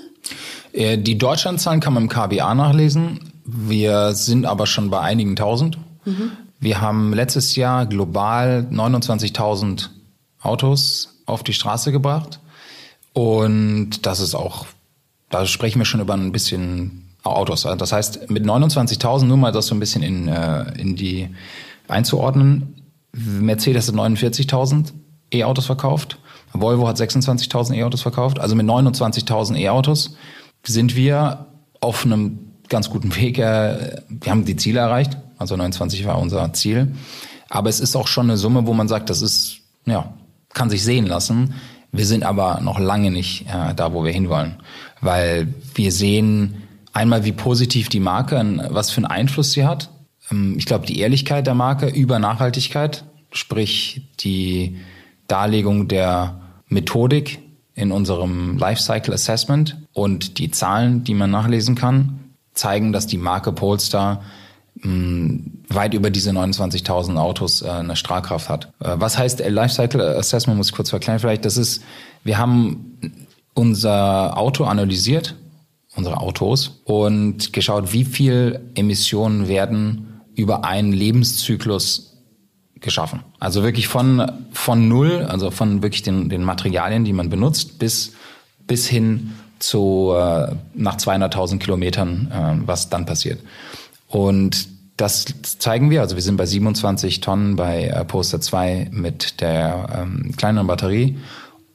[0.73, 3.31] Äh, die Deutschlandzahlen kann man im KBA nachlesen.
[3.45, 5.77] Wir sind aber schon bei einigen tausend.
[6.05, 6.31] Mhm.
[6.59, 9.89] Wir haben letztes Jahr global 29.000
[10.41, 12.39] Autos auf die Straße gebracht.
[13.13, 14.65] Und das ist auch,
[15.29, 17.63] da sprechen wir schon über ein bisschen Autos.
[17.63, 21.29] Das heißt, mit 29.000, nur mal das so ein bisschen in, äh, in die
[21.87, 22.81] einzuordnen,
[23.13, 24.91] Mercedes hat 49.000
[25.31, 26.19] E-Autos verkauft,
[26.61, 28.39] Volvo hat 26.000 E-Autos verkauft.
[28.39, 30.15] Also mit 29.000 E-Autos
[30.63, 31.47] sind wir
[31.81, 32.39] auf einem
[32.69, 33.37] ganz guten Weg.
[33.37, 36.95] Äh, wir haben die Ziele erreicht, also 29 war unser Ziel.
[37.49, 40.13] Aber es ist auch schon eine Summe, wo man sagt, das ist, ja,
[40.53, 41.53] kann sich sehen lassen.
[41.91, 44.57] Wir sind aber noch lange nicht äh, da, wo wir hinwollen,
[45.01, 46.63] weil wir sehen,
[46.95, 49.89] Einmal, wie positiv die Marke, was für einen Einfluss sie hat.
[50.31, 54.77] Ähm, ich glaube, die Ehrlichkeit der Marke über Nachhaltigkeit, sprich die
[55.27, 57.39] Darlegung der Methodik
[57.73, 62.19] in unserem Lifecycle Assessment und die Zahlen, die man nachlesen kann,
[62.53, 64.23] zeigen, dass die Marke Polestar
[64.81, 68.73] hm, weit über diese 29.000 Autos äh, eine Strahlkraft hat.
[68.79, 70.57] Äh, was heißt Lifecycle Assessment?
[70.57, 71.45] Muss ich kurz verklären vielleicht.
[71.45, 71.83] Das ist,
[72.23, 72.97] wir haben
[73.53, 75.35] unser Auto analysiert
[75.95, 82.14] unsere Autos und geschaut, wie viel Emissionen werden über einen Lebenszyklus
[82.79, 83.21] geschaffen.
[83.39, 88.13] Also wirklich von, von null, also von wirklich den, den Materialien, die man benutzt, bis,
[88.67, 93.39] bis hin zu äh, nach 200.000 Kilometern, äh, was dann passiert.
[94.07, 95.25] Und das
[95.59, 96.01] zeigen wir.
[96.01, 101.17] Also wir sind bei 27 Tonnen bei äh, Poster 2 mit der ähm, kleineren Batterie.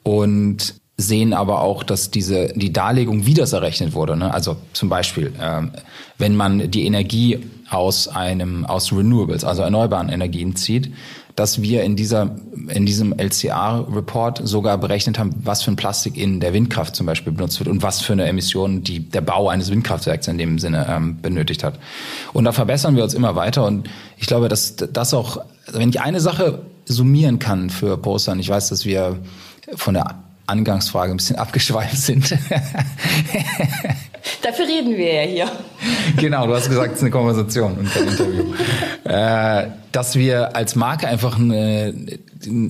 [0.03, 4.33] Und sehen aber auch, dass diese die Darlegung, wie das errechnet wurde, ne?
[4.33, 5.71] also zum Beispiel, ähm,
[6.19, 10.93] wenn man die Energie aus einem aus Renewables, also erneuerbaren Energien zieht,
[11.37, 12.37] dass wir in dieser
[12.69, 17.33] in diesem LCA-Report sogar berechnet haben, was für ein Plastik in der Windkraft zum Beispiel
[17.33, 20.87] benutzt wird und was für eine Emission die der Bau eines Windkraftwerks in dem Sinne
[20.89, 21.79] ähm, benötigt hat.
[22.33, 25.41] Und da verbessern wir uns immer weiter und ich glaube, dass das auch,
[25.73, 29.19] wenn ich eine Sache summieren kann für Poster, und ich weiß, dass wir
[29.77, 30.17] von der
[30.51, 32.31] Angangsfrage ein bisschen abgeschweift sind.
[34.43, 35.51] Dafür reden wir ja hier.
[36.17, 38.45] Genau, du hast gesagt, es ist eine Konversation und kein Interview.
[39.05, 41.95] äh, dass wir als Marke einfach, eine,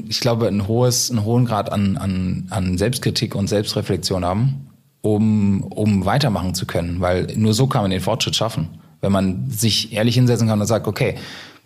[0.09, 4.69] ich glaube, ein hohes, einen hohen Grad an, an, an Selbstkritik und Selbstreflexion haben,
[5.01, 7.01] um, um weitermachen zu können.
[7.01, 8.69] Weil nur so kann man den Fortschritt schaffen.
[9.01, 11.17] Wenn man sich ehrlich hinsetzen kann und sagt, okay,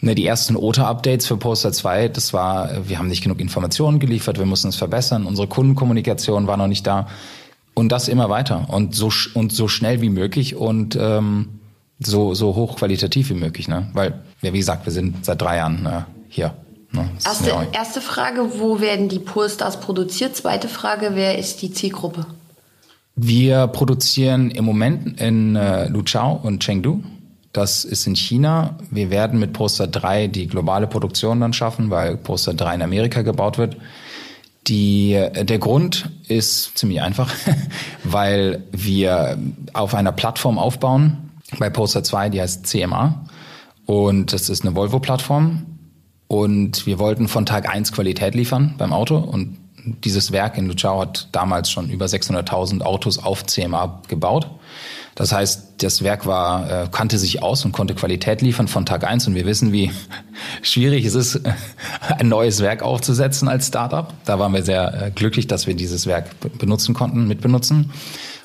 [0.04, 4.38] Ne, die ersten OTA-Updates für Poster 2, das war, wir haben nicht genug Informationen geliefert,
[4.38, 7.08] wir mussten es verbessern, unsere Kundenkommunikation war noch nicht da.
[7.72, 11.58] Und das immer weiter und so, und so schnell wie möglich und ähm,
[11.98, 13.66] so, so hochqualitativ wie möglich.
[13.66, 13.88] Ne?
[13.94, 16.52] Weil, ja, wie gesagt, wir sind seit drei Jahren äh, hier.
[16.92, 17.08] Ne?
[17.24, 20.36] Erste, erste Frage, wo werden die Polestars produziert?
[20.36, 22.26] Zweite Frage, wer ist die Zielgruppe?
[23.16, 27.02] Wir produzieren im Moment in äh, Luchao und Chengdu
[27.54, 28.76] das ist in China.
[28.90, 33.22] Wir werden mit Poster 3 die globale Produktion dann schaffen, weil Poster 3 in Amerika
[33.22, 33.76] gebaut wird.
[34.66, 37.32] Die, der Grund ist ziemlich einfach,
[38.04, 39.38] weil wir
[39.72, 43.24] auf einer Plattform aufbauen bei Poster 2, die heißt CMA.
[43.86, 45.66] Und das ist eine Volvo-Plattform.
[46.26, 49.16] Und wir wollten von Tag 1 Qualität liefern beim Auto.
[49.16, 49.58] Und
[50.02, 54.50] dieses Werk in Luchau hat damals schon über 600.000 Autos auf CMA gebaut.
[55.14, 59.04] Das heißt, das Werk war, äh, kannte sich aus und konnte Qualität liefern von Tag
[59.04, 59.26] eins.
[59.26, 59.92] Und wir wissen, wie
[60.62, 61.40] schwierig es ist,
[62.18, 64.12] ein neues Werk aufzusetzen als Startup.
[64.24, 67.92] Da waren wir sehr äh, glücklich, dass wir dieses Werk benutzen konnten, mitbenutzen.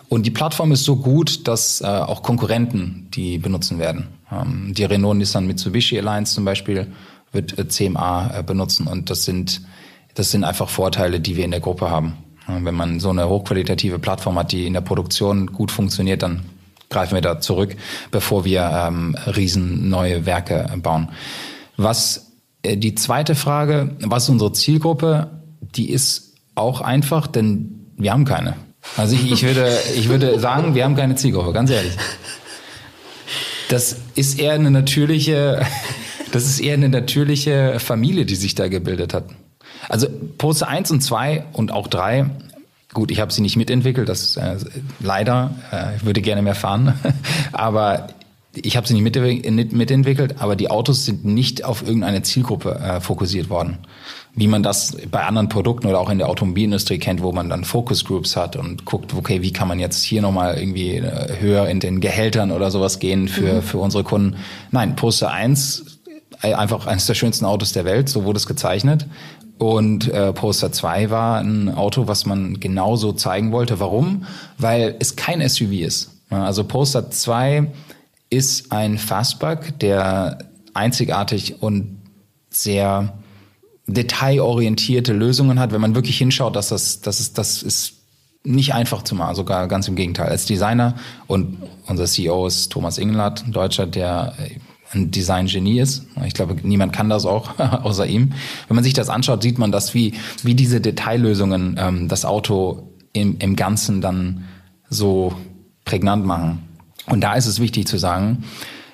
[0.10, 4.08] Und die Plattform ist so gut, dass äh, auch Konkurrenten die benutzen werden.
[4.32, 6.88] Ähm, die Renault Nissan Mitsubishi Alliance zum Beispiel
[7.32, 8.88] wird CMA benutzen.
[8.88, 9.62] Und das sind,
[10.16, 12.14] das sind einfach Vorteile, die wir in der Gruppe haben.
[12.48, 16.42] Wenn man so eine hochqualitative Plattform hat, die in der Produktion gut funktioniert, dann
[16.90, 17.76] greifen wir da zurück,
[18.12, 21.10] bevor wir ähm, riesen neue Werke bauen.
[21.78, 22.32] Was
[22.64, 25.30] äh, die zweite Frage, was ist unsere Zielgruppe?
[25.76, 28.56] Die ist auch einfach, denn wir haben keine.
[28.98, 31.94] Also ich, ich würde, ich würde sagen, wir haben keine Zielgruppe, ganz ehrlich.
[33.70, 35.66] Das ist eher eine natürliche,
[36.32, 39.26] das ist eher eine natürliche Familie, die sich da gebildet hat.
[39.88, 42.30] Also Poster 1 und 2 und auch 3
[42.92, 44.58] Gut, ich habe sie nicht mitentwickelt, das äh,
[45.00, 46.94] leider, äh, ich würde gerne mehr fahren,
[47.52, 48.08] aber
[48.56, 53.50] ich habe sie nicht mitentwickelt, aber die Autos sind nicht auf irgendeine Zielgruppe äh, fokussiert
[53.50, 53.78] worden.
[54.34, 57.64] Wie man das bei anderen Produkten oder auch in der Automobilindustrie kennt, wo man dann
[57.64, 61.68] Focus Groups hat und guckt, okay, wie kann man jetzt hier nochmal irgendwie äh, höher
[61.68, 63.62] in den Gehältern oder sowas gehen für, mhm.
[63.62, 64.38] für unsere Kunden.
[64.72, 66.00] Nein, Poster 1,
[66.42, 69.06] äh, einfach eines der schönsten Autos der Welt, so wurde es gezeichnet.
[69.60, 73.80] Und äh, Poster 2 war ein Auto, was man genauso zeigen wollte.
[73.82, 74.26] Warum?
[74.58, 76.12] Weil es kein SUV ist.
[76.30, 77.68] Also Poster 2
[78.30, 80.40] ist ein Fastback, der
[80.74, 81.98] einzigartig und
[82.50, 83.20] sehr
[83.86, 85.74] detailorientierte Lösungen hat.
[85.74, 87.96] Wenn man wirklich hinschaut, dass das, das ist, das ist
[88.46, 90.30] nicht einfach zu machen, sogar ganz im Gegenteil.
[90.30, 90.96] Als Designer
[91.28, 94.34] und unser CEO ist Thomas ein Deutscher, der
[94.92, 96.06] ein Design-Genie ist.
[96.26, 98.34] Ich glaube, niemand kann das auch, außer ihm.
[98.68, 102.90] Wenn man sich das anschaut, sieht man das, wie, wie diese Detaillösungen ähm, das Auto
[103.14, 104.46] im, im Ganzen dann
[104.90, 105.34] so
[105.86, 106.60] prägnant machen.
[107.06, 108.44] Und da ist es wichtig zu sagen,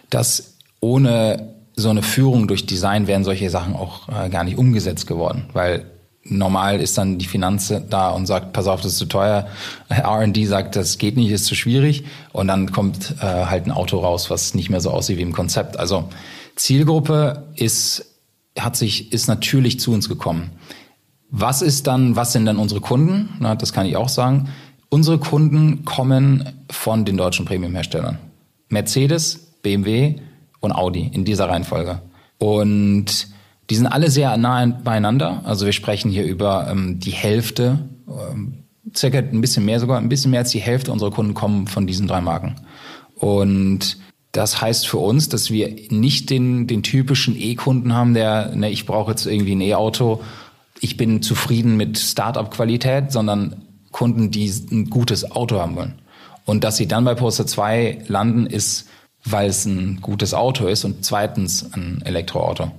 [0.10, 5.08] dass ohne so eine Führung durch Design wären solche Sachen auch äh, gar nicht umgesetzt
[5.08, 5.86] geworden, weil
[6.26, 9.48] normal ist dann die Finanz da und sagt, pass auf, das ist zu teuer.
[9.90, 12.04] R&D sagt, das geht nicht, ist zu schwierig.
[12.34, 15.34] Und dann kommt äh, halt ein Auto raus, was nicht mehr so aussieht wie im
[15.34, 15.78] Konzept.
[15.78, 16.10] Also
[16.56, 18.06] Zielgruppe ist,
[18.58, 20.52] hat sich, ist natürlich zu uns gekommen.
[21.30, 23.36] Was ist dann, was sind dann unsere Kunden?
[23.40, 24.50] Na, das kann ich auch sagen.
[24.90, 28.18] Unsere Kunden kommen von den deutschen Premium-Herstellern.
[28.70, 30.16] Mercedes, BMW
[30.60, 32.02] und Audi in dieser Reihenfolge.
[32.38, 33.28] Und
[33.70, 35.42] die sind alle sehr nah beieinander.
[35.44, 40.10] Also wir sprechen hier über ähm, die Hälfte, ähm, circa ein bisschen mehr sogar, ein
[40.10, 42.56] bisschen mehr als die Hälfte unserer Kunden kommen von diesen drei Marken.
[43.16, 43.98] Und
[44.32, 48.86] das heißt für uns, dass wir nicht den, den typischen E-Kunden haben, der, ne, ich
[48.86, 50.22] brauche jetzt irgendwie ein E-Auto,
[50.82, 56.02] ich bin zufrieden mit Startup-Qualität, sondern Kunden, die ein gutes Auto haben wollen.
[56.44, 58.88] Und dass sie dann bei Poster 2 landen, ist,
[59.24, 62.72] weil es ein gutes Auto ist und zweitens ein Elektroauto.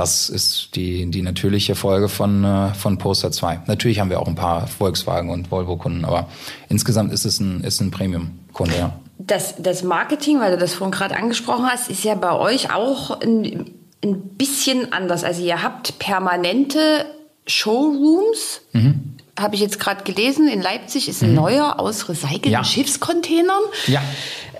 [0.00, 3.64] Das ist die, die natürliche Folge von, äh, von Poster 2.
[3.66, 6.26] Natürlich haben wir auch ein paar Volkswagen und Volvo-Kunden, aber
[6.70, 8.92] insgesamt ist es ein, ist ein Premium-Kunde, ja.
[9.18, 13.20] Das, das Marketing, weil du das vorhin gerade angesprochen hast, ist ja bei euch auch
[13.20, 13.66] ein,
[14.02, 15.22] ein bisschen anders.
[15.22, 17.04] Also ihr habt permanente
[17.46, 18.62] Showrooms.
[18.72, 19.16] Mhm.
[19.38, 21.36] Habe ich jetzt gerade gelesen, in Leipzig ist ein mhm.
[21.36, 22.64] neuer aus recycelten ja.
[22.64, 23.64] Schiffscontainern.
[23.86, 24.00] Ja.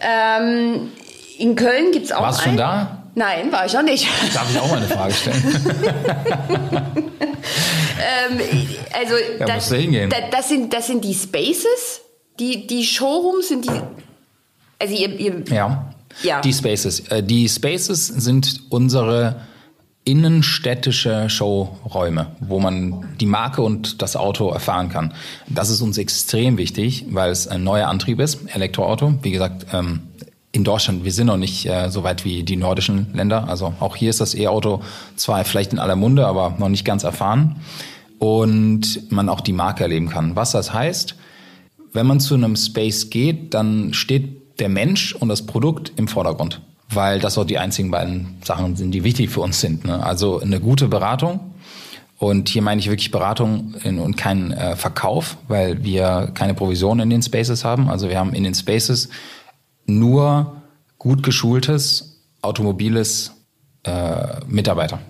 [0.02, 0.90] Ähm,
[1.38, 2.99] in Köln gibt es auch Warst du schon da?
[3.14, 4.06] Nein, war ich auch nicht.
[4.34, 5.42] Darf ich auch mal eine Frage stellen?
[7.98, 8.40] ähm,
[8.92, 12.02] also ja, das, das, das, sind, das sind die Spaces,
[12.38, 13.80] die, die Showrooms sind die.
[14.78, 15.92] Also ihr, ihr ja.
[16.22, 16.40] ja.
[16.40, 17.00] Die Spaces.
[17.08, 19.42] Äh, die Spaces sind unsere
[20.04, 25.14] innenstädtische Showräume, wo man die Marke und das Auto erfahren kann.
[25.46, 29.14] Das ist uns extrem wichtig, weil es ein neuer Antrieb ist, Elektroauto.
[29.22, 30.00] Wie gesagt, ähm,
[30.60, 33.48] in Deutschland, wir sind noch nicht äh, so weit wie die nordischen Länder.
[33.48, 34.82] Also auch hier ist das E-Auto
[35.16, 37.56] zwar vielleicht in aller Munde, aber noch nicht ganz erfahren.
[38.18, 40.36] Und man auch die Marke erleben kann.
[40.36, 41.14] Was das heißt,
[41.94, 46.60] wenn man zu einem Space geht, dann steht der Mensch und das Produkt im Vordergrund.
[46.90, 49.86] Weil das auch die einzigen beiden Sachen sind, die wichtig für uns sind.
[49.86, 50.04] Ne?
[50.04, 51.40] Also eine gute Beratung.
[52.18, 57.08] Und hier meine ich wirklich Beratung und keinen äh, Verkauf, weil wir keine Provision in
[57.08, 57.88] den Spaces haben.
[57.88, 59.08] Also wir haben in den Spaces
[59.98, 60.56] nur
[60.98, 63.32] gut geschultes, automobiles
[63.84, 65.00] äh, Mitarbeiter,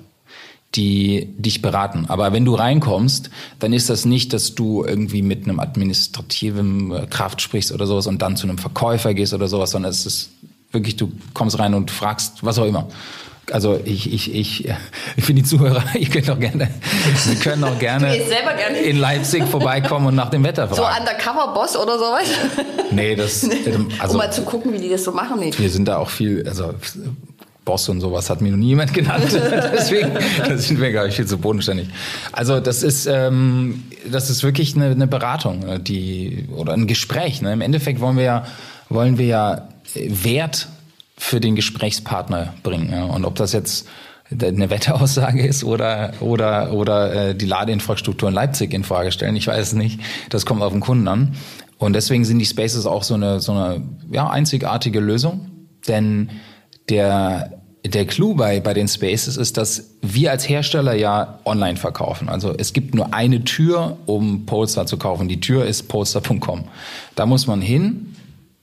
[0.74, 2.06] die dich beraten.
[2.08, 7.06] Aber wenn du reinkommst, dann ist das nicht, dass du irgendwie mit einem administrativen äh,
[7.06, 10.30] Kraft sprichst oder sowas und dann zu einem Verkäufer gehst oder sowas, sondern es ist
[10.72, 12.88] wirklich, du kommst rein und fragst, was auch immer.
[13.52, 14.68] Also ich, ich, ich,
[15.16, 16.68] ich finde die Zuhörer, ihr könnt auch gerne,
[17.16, 20.76] Sie können auch gerne, gerne in Leipzig vorbeikommen und nach dem Wetter fragen.
[20.76, 22.24] So Undercover-Boss oder sowas?
[22.92, 23.48] Nee, das,
[24.00, 25.38] also, um mal zu gucken, wie die das so machen.
[25.38, 25.52] Nee.
[25.56, 26.74] Wir sind da auch viel, also
[27.64, 29.26] Boss und sowas hat mir noch niemand genannt.
[29.72, 31.88] Deswegen das sind wir, glaube ich, viel zu bodenständig.
[32.32, 37.42] Also das ist, ähm, das ist wirklich eine, eine Beratung, die oder ein Gespräch.
[37.42, 37.52] Ne?
[37.52, 38.46] Im Endeffekt wollen wir ja,
[38.88, 40.66] wollen wir ja Wert
[41.20, 42.90] für den Gesprächspartner bringen.
[42.90, 43.04] Ja?
[43.04, 43.86] Und ob das jetzt
[44.30, 49.46] eine Wetteraussage ist oder oder oder äh, die Ladeinfrastruktur in Leipzig in Frage stellen, ich
[49.46, 50.00] weiß nicht.
[50.30, 51.34] Das kommt auf den Kunden an.
[51.78, 55.50] Und deswegen sind die Spaces auch so eine so eine ja einzigartige Lösung,
[55.86, 56.30] denn
[56.88, 62.28] der der Clou bei, bei den Spaces ist, dass wir als Hersteller ja online verkaufen.
[62.28, 65.28] Also es gibt nur eine Tür, um Polestar zu kaufen.
[65.28, 66.64] Die Tür ist polestar.com.
[67.14, 68.14] Da muss man hin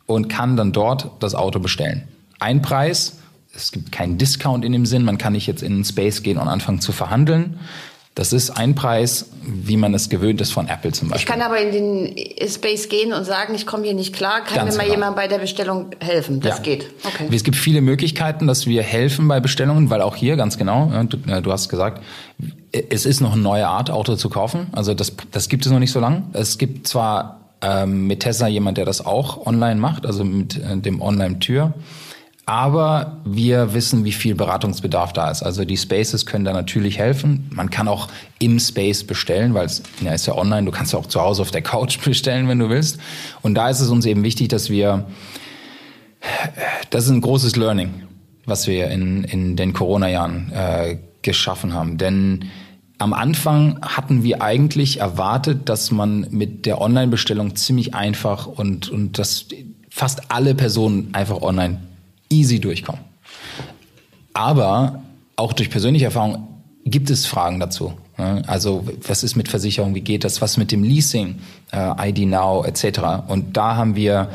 [0.05, 2.07] und kann dann dort das Auto bestellen.
[2.39, 3.17] Ein Preis,
[3.53, 6.37] es gibt keinen Discount in dem Sinn, man kann nicht jetzt in einen Space gehen
[6.37, 7.59] und anfangen zu verhandeln.
[8.17, 11.21] Das ist ein Preis, wie man es gewöhnt ist von Apple zum Beispiel.
[11.21, 14.41] Ich kann aber in den Space gehen und sagen, ich komme hier nicht klar.
[14.41, 14.95] Kann Ganz mir mal genau.
[14.95, 16.39] jemand bei der Bestellung helfen?
[16.39, 16.63] Das ja.
[16.63, 16.87] geht.
[17.03, 17.29] Okay.
[17.31, 21.17] Es gibt viele Möglichkeiten, dass wir helfen bei Bestellungen, weil auch hier ganz genau, du,
[21.17, 22.03] du hast gesagt,
[22.71, 24.65] es ist noch eine neue Art, Auto zu kaufen.
[24.71, 26.23] Also das, das gibt es noch nicht so lange.
[26.33, 30.75] Es gibt zwar ähm, mit Tesla jemand, der das auch online macht, also mit äh,
[30.75, 31.75] dem Online-Tür.
[32.47, 35.43] Aber wir wissen, wie viel Beratungsbedarf da ist.
[35.43, 37.49] Also die Spaces können da natürlich helfen.
[37.53, 38.07] Man kann auch
[38.39, 40.65] im Space bestellen, weil es ja, ist ja online.
[40.65, 42.99] Du kannst auch zu Hause auf der Couch bestellen, wenn du willst.
[43.41, 45.07] Und da ist es uns eben wichtig, dass wir,
[46.89, 48.03] das ist ein großes Learning,
[48.45, 51.97] was wir in, in den Corona-Jahren äh, geschaffen haben.
[51.97, 52.45] Denn
[52.97, 59.19] am Anfang hatten wir eigentlich erwartet, dass man mit der Online-Bestellung ziemlich einfach und, und
[59.19, 59.47] dass
[59.89, 61.79] fast alle Personen einfach online
[62.29, 63.01] easy durchkommen.
[64.33, 65.03] Aber
[65.35, 66.47] auch durch persönliche Erfahrung
[66.85, 67.93] gibt es Fragen dazu.
[68.17, 71.35] Also was ist mit Versicherung, wie geht das, was mit dem Leasing,
[71.71, 72.99] äh, ID Now etc.
[73.27, 74.29] Und da haben wir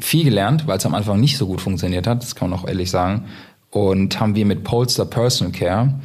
[0.00, 2.66] viel gelernt, weil es am Anfang nicht so gut funktioniert hat, das kann man auch
[2.66, 3.26] ehrlich sagen.
[3.70, 6.00] Und haben wir mit Polster Personal Care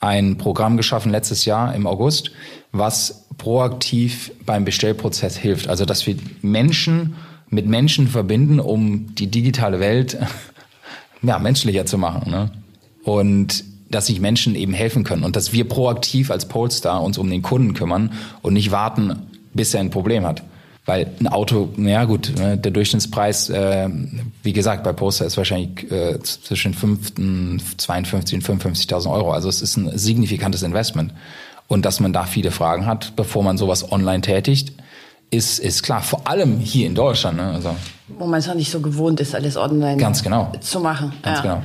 [0.00, 2.30] ein Programm geschaffen letztes Jahr im August,
[2.72, 5.68] was proaktiv beim Bestellprozess hilft.
[5.68, 7.14] Also dass wir Menschen
[7.50, 10.16] mit Menschen verbinden, um die digitale Welt
[11.24, 12.30] ja, menschlicher zu machen.
[12.30, 12.50] Ne?
[13.04, 17.30] Und dass sich Menschen eben helfen können und dass wir proaktiv als Polestar uns um
[17.30, 19.16] den Kunden kümmern und nicht warten,
[19.52, 20.42] bis er ein Problem hat.
[20.86, 23.88] Weil ein Auto, naja gut, ne, der Durchschnittspreis, äh,
[24.42, 29.32] wie gesagt, bei Polestar ist wahrscheinlich äh, zwischen 5, 52 und 55.000 Euro.
[29.32, 31.14] Also es ist ein signifikantes Investment.
[31.68, 34.74] Und dass man da viele Fragen hat, bevor man sowas online tätigt,
[35.34, 36.02] ist, ist klar.
[36.02, 37.36] Vor allem hier in Deutschland.
[37.36, 37.52] Ne?
[37.52, 37.74] Also
[38.08, 40.52] wo man es auch nicht so gewohnt ist, alles online Ganz genau.
[40.60, 41.12] zu machen.
[41.22, 41.42] Ganz ja.
[41.42, 41.62] genau.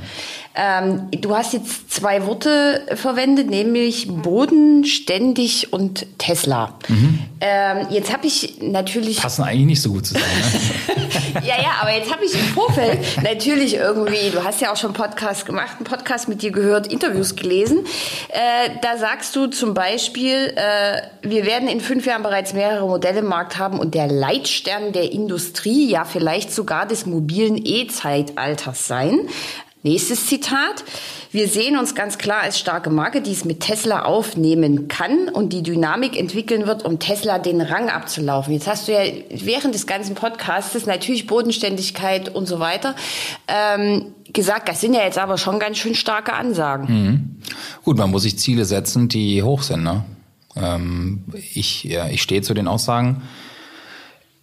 [0.56, 6.74] Ähm, du hast jetzt zwei Worte verwendet, nämlich bodenständig und Tesla.
[6.88, 7.20] Mhm.
[7.40, 9.18] Ähm, jetzt habe ich natürlich...
[9.18, 10.26] Passen eigentlich nicht so gut zusammen.
[10.26, 11.44] Ne?
[11.46, 14.92] ja, ja, aber jetzt habe ich im Vorfeld natürlich irgendwie, du hast ja auch schon
[14.92, 17.86] Podcast gemacht, einen Podcast mit dir gehört, Interviews gelesen.
[18.30, 23.20] Äh, da sagst du zum Beispiel, äh, wir werden in fünf Jahren bereits mehrere Modelle
[23.20, 29.20] im Markt haben und der Leitstern der Industrie, ja vielleicht sogar des mobilen E-Zeitalters sein.
[29.82, 30.84] Nächstes Zitat.
[31.32, 35.54] Wir sehen uns ganz klar als starke Marke, die es mit Tesla aufnehmen kann und
[35.54, 38.52] die Dynamik entwickeln wird, um Tesla den Rang abzulaufen.
[38.52, 42.94] Jetzt hast du ja während des ganzen Podcasts natürlich Bodenständigkeit und so weiter
[43.48, 44.68] ähm, gesagt.
[44.68, 46.86] Das sind ja jetzt aber schon ganz schön starke Ansagen.
[46.92, 47.36] Mhm.
[47.82, 49.82] Gut, man muss sich Ziele setzen, die hoch sind.
[49.82, 50.04] Ne?
[50.56, 53.22] Ähm, ich, ja, ich stehe zu den Aussagen.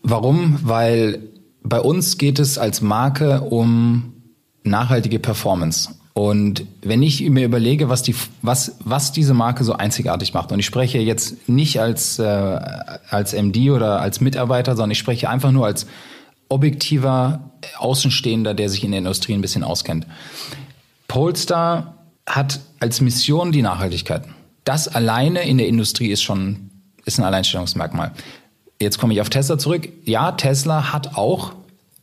[0.02, 0.58] Warum?
[0.64, 1.30] Weil
[1.62, 4.14] bei uns geht es als Marke um
[4.68, 5.90] nachhaltige Performance.
[6.14, 10.58] Und wenn ich mir überlege, was, die, was, was diese Marke so einzigartig macht, und
[10.58, 12.60] ich spreche jetzt nicht als, äh,
[13.10, 15.86] als MD oder als Mitarbeiter, sondern ich spreche einfach nur als
[16.50, 20.08] objektiver Außenstehender, der sich in der Industrie ein bisschen auskennt.
[21.08, 24.24] Polestar hat als Mission die Nachhaltigkeit.
[24.64, 26.72] Das alleine in der Industrie ist schon
[27.06, 28.12] ist ein Alleinstellungsmerkmal.
[28.82, 29.88] Jetzt komme ich auf Tesla zurück.
[30.06, 31.54] Ja, Tesla hat auch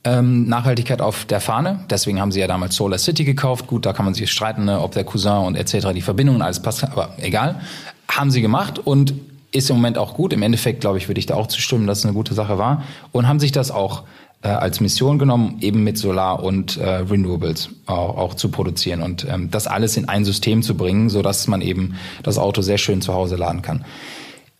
[0.04, 1.80] ähm, Nachhaltigkeit auf der Fahne.
[1.90, 3.66] Deswegen haben sie ja damals Solar City gekauft.
[3.66, 5.88] Gut, da kann man sich streiten, ne, ob der Cousin und etc.
[5.94, 7.60] die Verbindungen alles passt, aber egal.
[8.08, 9.14] Haben sie gemacht und
[9.50, 10.32] ist im Moment auch gut.
[10.32, 12.82] Im Endeffekt, glaube ich, würde ich da auch zustimmen, dass es eine gute Sache war.
[13.12, 14.02] Und haben sich das auch
[14.42, 19.26] äh, als Mission genommen, eben mit Solar und äh, Renewables auch, auch zu produzieren und
[19.28, 22.78] ähm, das alles in ein System zu bringen, so dass man eben das Auto sehr
[22.78, 23.84] schön zu Hause laden kann.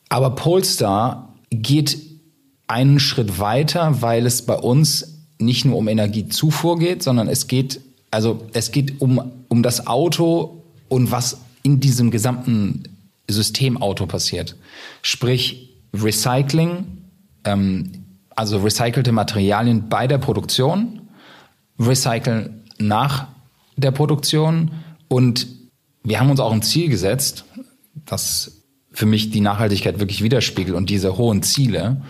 [0.09, 1.99] Aber Polestar geht
[2.67, 7.81] einen Schritt weiter, weil es bei uns nicht nur um Energiezufuhr geht, sondern es geht
[8.15, 12.85] also es geht um, um das Auto und was in diesem gesamten
[13.29, 14.55] System Auto passiert.
[15.03, 16.87] Sprich Recycling,
[17.45, 17.91] ähm,
[18.31, 21.09] also recycelte Materialien bei der Produktion,
[21.81, 23.27] Recyceln nach
[23.77, 24.71] der Produktion
[25.09, 25.49] und
[26.05, 27.45] wir haben uns auch ein Ziel gesetzt,
[28.07, 28.63] das
[28.93, 32.01] für mich die Nachhaltigkeit wirklich widerspiegelt und diese hohen Ziele.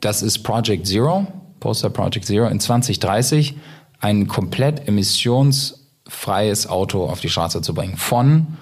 [0.00, 1.28] Das ist Project Zero,
[1.64, 3.56] Poster Project Zero in 2030
[3.98, 7.96] ein komplett emissionsfreies Auto auf die Straße zu bringen.
[7.96, 8.58] Von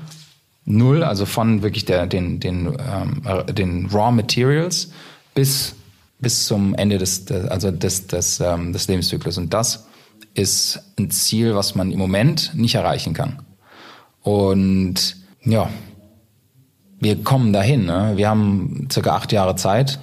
[0.65, 4.93] null, also von wirklich der, den, den, ähm, äh, den Raw Materials
[5.35, 5.75] bis,
[6.21, 9.37] bis zum Ende des, des also des, des, ähm, des Lebenszyklus.
[9.37, 9.89] Und das
[10.35, 13.43] ist ein Ziel, was man im Moment nicht erreichen kann.
[14.23, 15.69] Und ja,
[17.01, 17.85] wir kommen dahin.
[17.85, 18.13] Ne?
[18.15, 19.99] Wir haben circa acht Jahre Zeit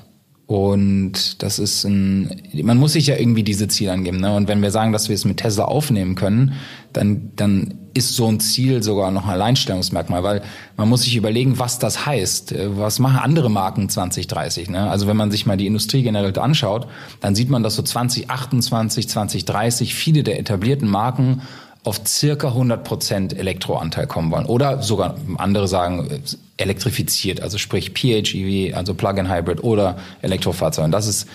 [0.49, 4.19] und das ist ein, man muss sich ja irgendwie diese Ziele angeben.
[4.19, 4.33] Ne?
[4.35, 6.53] Und wenn wir sagen, dass wir es mit Tesla aufnehmen können,
[6.91, 10.41] dann, dann ist so ein Ziel sogar noch ein Alleinstellungsmerkmal, weil
[10.75, 12.55] man muss sich überlegen, was das heißt.
[12.65, 14.71] Was machen andere Marken 2030?
[14.71, 14.89] Ne?
[14.89, 16.87] Also wenn man sich mal die Industrie generell anschaut,
[17.21, 21.43] dann sieht man, dass so 2028, 2030 viele der etablierten Marken
[21.83, 24.45] auf circa 100 Prozent Elektroanteil kommen wollen.
[24.45, 26.21] Oder sogar andere sagen
[26.57, 30.85] elektrifiziert, also sprich PHEV, also Plug-in Hybrid oder Elektrofahrzeuge.
[30.85, 31.27] Und das ist,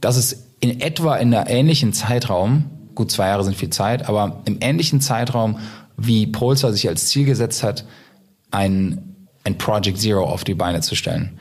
[0.00, 4.42] das ist in etwa in der ähnlichen Zeitraum, gut zwei Jahre sind viel Zeit, aber
[4.44, 5.58] im ähnlichen Zeitraum,
[5.96, 7.84] wie Polestar sich als Ziel gesetzt hat,
[8.50, 11.38] ein, ein Project Zero auf die Beine zu stellen.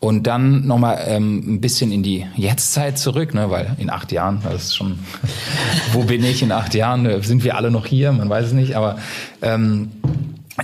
[0.00, 4.40] Und dann nochmal ähm, ein bisschen in die Jetztzeit zurück, ne, weil in acht Jahren,
[4.42, 4.98] das ist schon,
[5.92, 7.22] wo bin ich in acht Jahren?
[7.22, 8.10] Sind wir alle noch hier?
[8.10, 8.76] Man weiß es nicht.
[8.76, 8.96] Aber
[9.42, 9.90] ähm,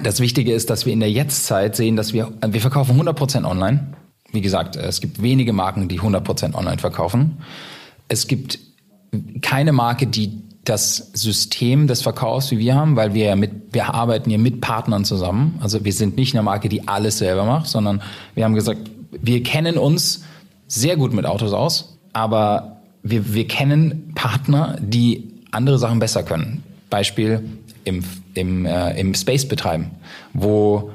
[0.02, 3.88] das Wichtige ist, dass wir in der Jetztzeit sehen, dass wir, wir verkaufen 100% online.
[4.32, 7.38] Wie gesagt, es gibt wenige Marken, die 100% online verkaufen.
[8.08, 8.58] Es gibt
[9.42, 13.94] keine Marke, die das System des Verkaufs, wie wir haben, weil wir ja mit, wir
[13.94, 15.58] arbeiten hier mit Partnern zusammen.
[15.60, 18.02] Also wir sind nicht eine Marke, die alles selber macht, sondern
[18.34, 18.80] wir haben gesagt,
[19.10, 20.24] wir kennen uns
[20.66, 26.62] sehr gut mit Autos aus, aber wir, wir kennen Partner, die andere Sachen besser können.
[26.90, 27.42] Beispiel
[27.84, 28.02] im,
[28.34, 29.92] im, äh, im Space betreiben,
[30.32, 30.90] wo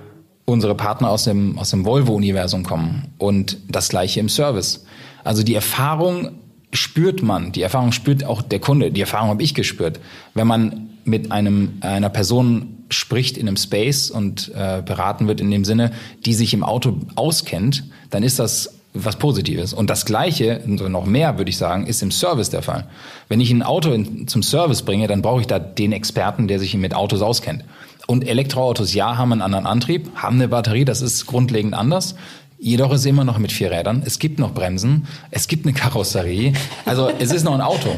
[0.45, 4.86] unsere Partner aus dem, aus dem Volvo-Universum kommen und das gleiche im Service.
[5.24, 6.32] Also die Erfahrung
[6.74, 9.99] spürt man, die Erfahrung spürt auch der Kunde, die Erfahrung habe ich gespürt.
[10.34, 15.49] Wenn man mit einem, einer Person spricht in einem Space und äh, beraten wird in
[15.49, 15.91] dem Sinne,
[16.26, 19.74] die sich im Auto auskennt, dann ist das was Positives.
[19.74, 22.86] Und das Gleiche, noch mehr würde ich sagen, ist im Service der Fall.
[23.30, 26.59] Wenn ich ein Auto in, zum Service bringe, dann brauche ich da den Experten, der
[26.59, 27.64] sich mit Autos auskennt.
[28.07, 32.16] Und Elektroautos, ja, haben einen anderen Antrieb, haben eine Batterie, das ist grundlegend anders.
[32.59, 34.03] Jedoch ist es immer noch mit vier Rädern.
[34.05, 35.07] Es gibt noch Bremsen.
[35.32, 36.53] Es gibt eine Karosserie.
[36.86, 37.89] Also es ist noch ein Auto.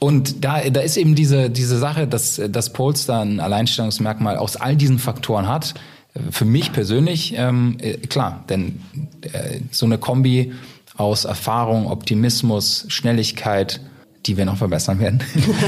[0.00, 4.74] Und da, da ist eben diese, diese Sache, dass, dass Polestar ein Alleinstellungsmerkmal aus all
[4.74, 5.74] diesen Faktoren hat.
[6.30, 8.80] Für mich persönlich, ähm, äh, klar, denn
[9.70, 10.52] so eine Kombi
[10.96, 13.80] aus Erfahrung, Optimismus, Schnelligkeit,
[14.26, 15.22] die wir noch verbessern werden,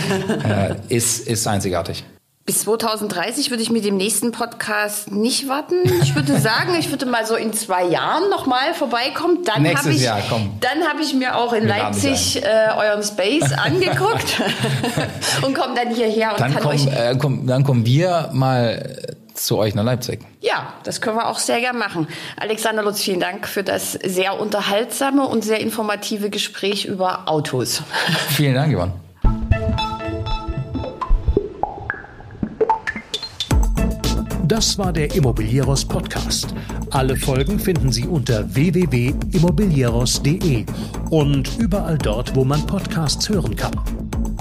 [0.45, 2.05] äh, ist, ist einzigartig.
[2.47, 5.77] Bis 2030 würde ich mit dem nächsten Podcast nicht warten.
[6.03, 9.39] Ich würde sagen, ich würde mal so in zwei Jahren nochmal vorbeikommen.
[9.47, 10.21] Dann habe ich, Jahr,
[10.61, 14.43] dann habe ich mir auch in Wir Leipzig äh, euren Space angeguckt
[15.43, 16.87] und komme dann hierher und dann kann komm, euch.
[16.87, 20.21] Äh, komm, dann kommen wir mal zu euch nach Leipzig.
[20.41, 22.09] Ja, das können wir auch sehr gern machen.
[22.37, 27.83] Alexander Lutz, vielen Dank für das sehr unterhaltsame und sehr informative Gespräch über Autos.
[28.31, 28.93] Vielen Dank, Yvonne.
[34.47, 36.55] Das war der Immobilieros Podcast.
[36.91, 40.67] Alle Folgen finden Sie unter www.immobilieros.de
[41.11, 43.73] und überall dort, wo man Podcasts hören kann.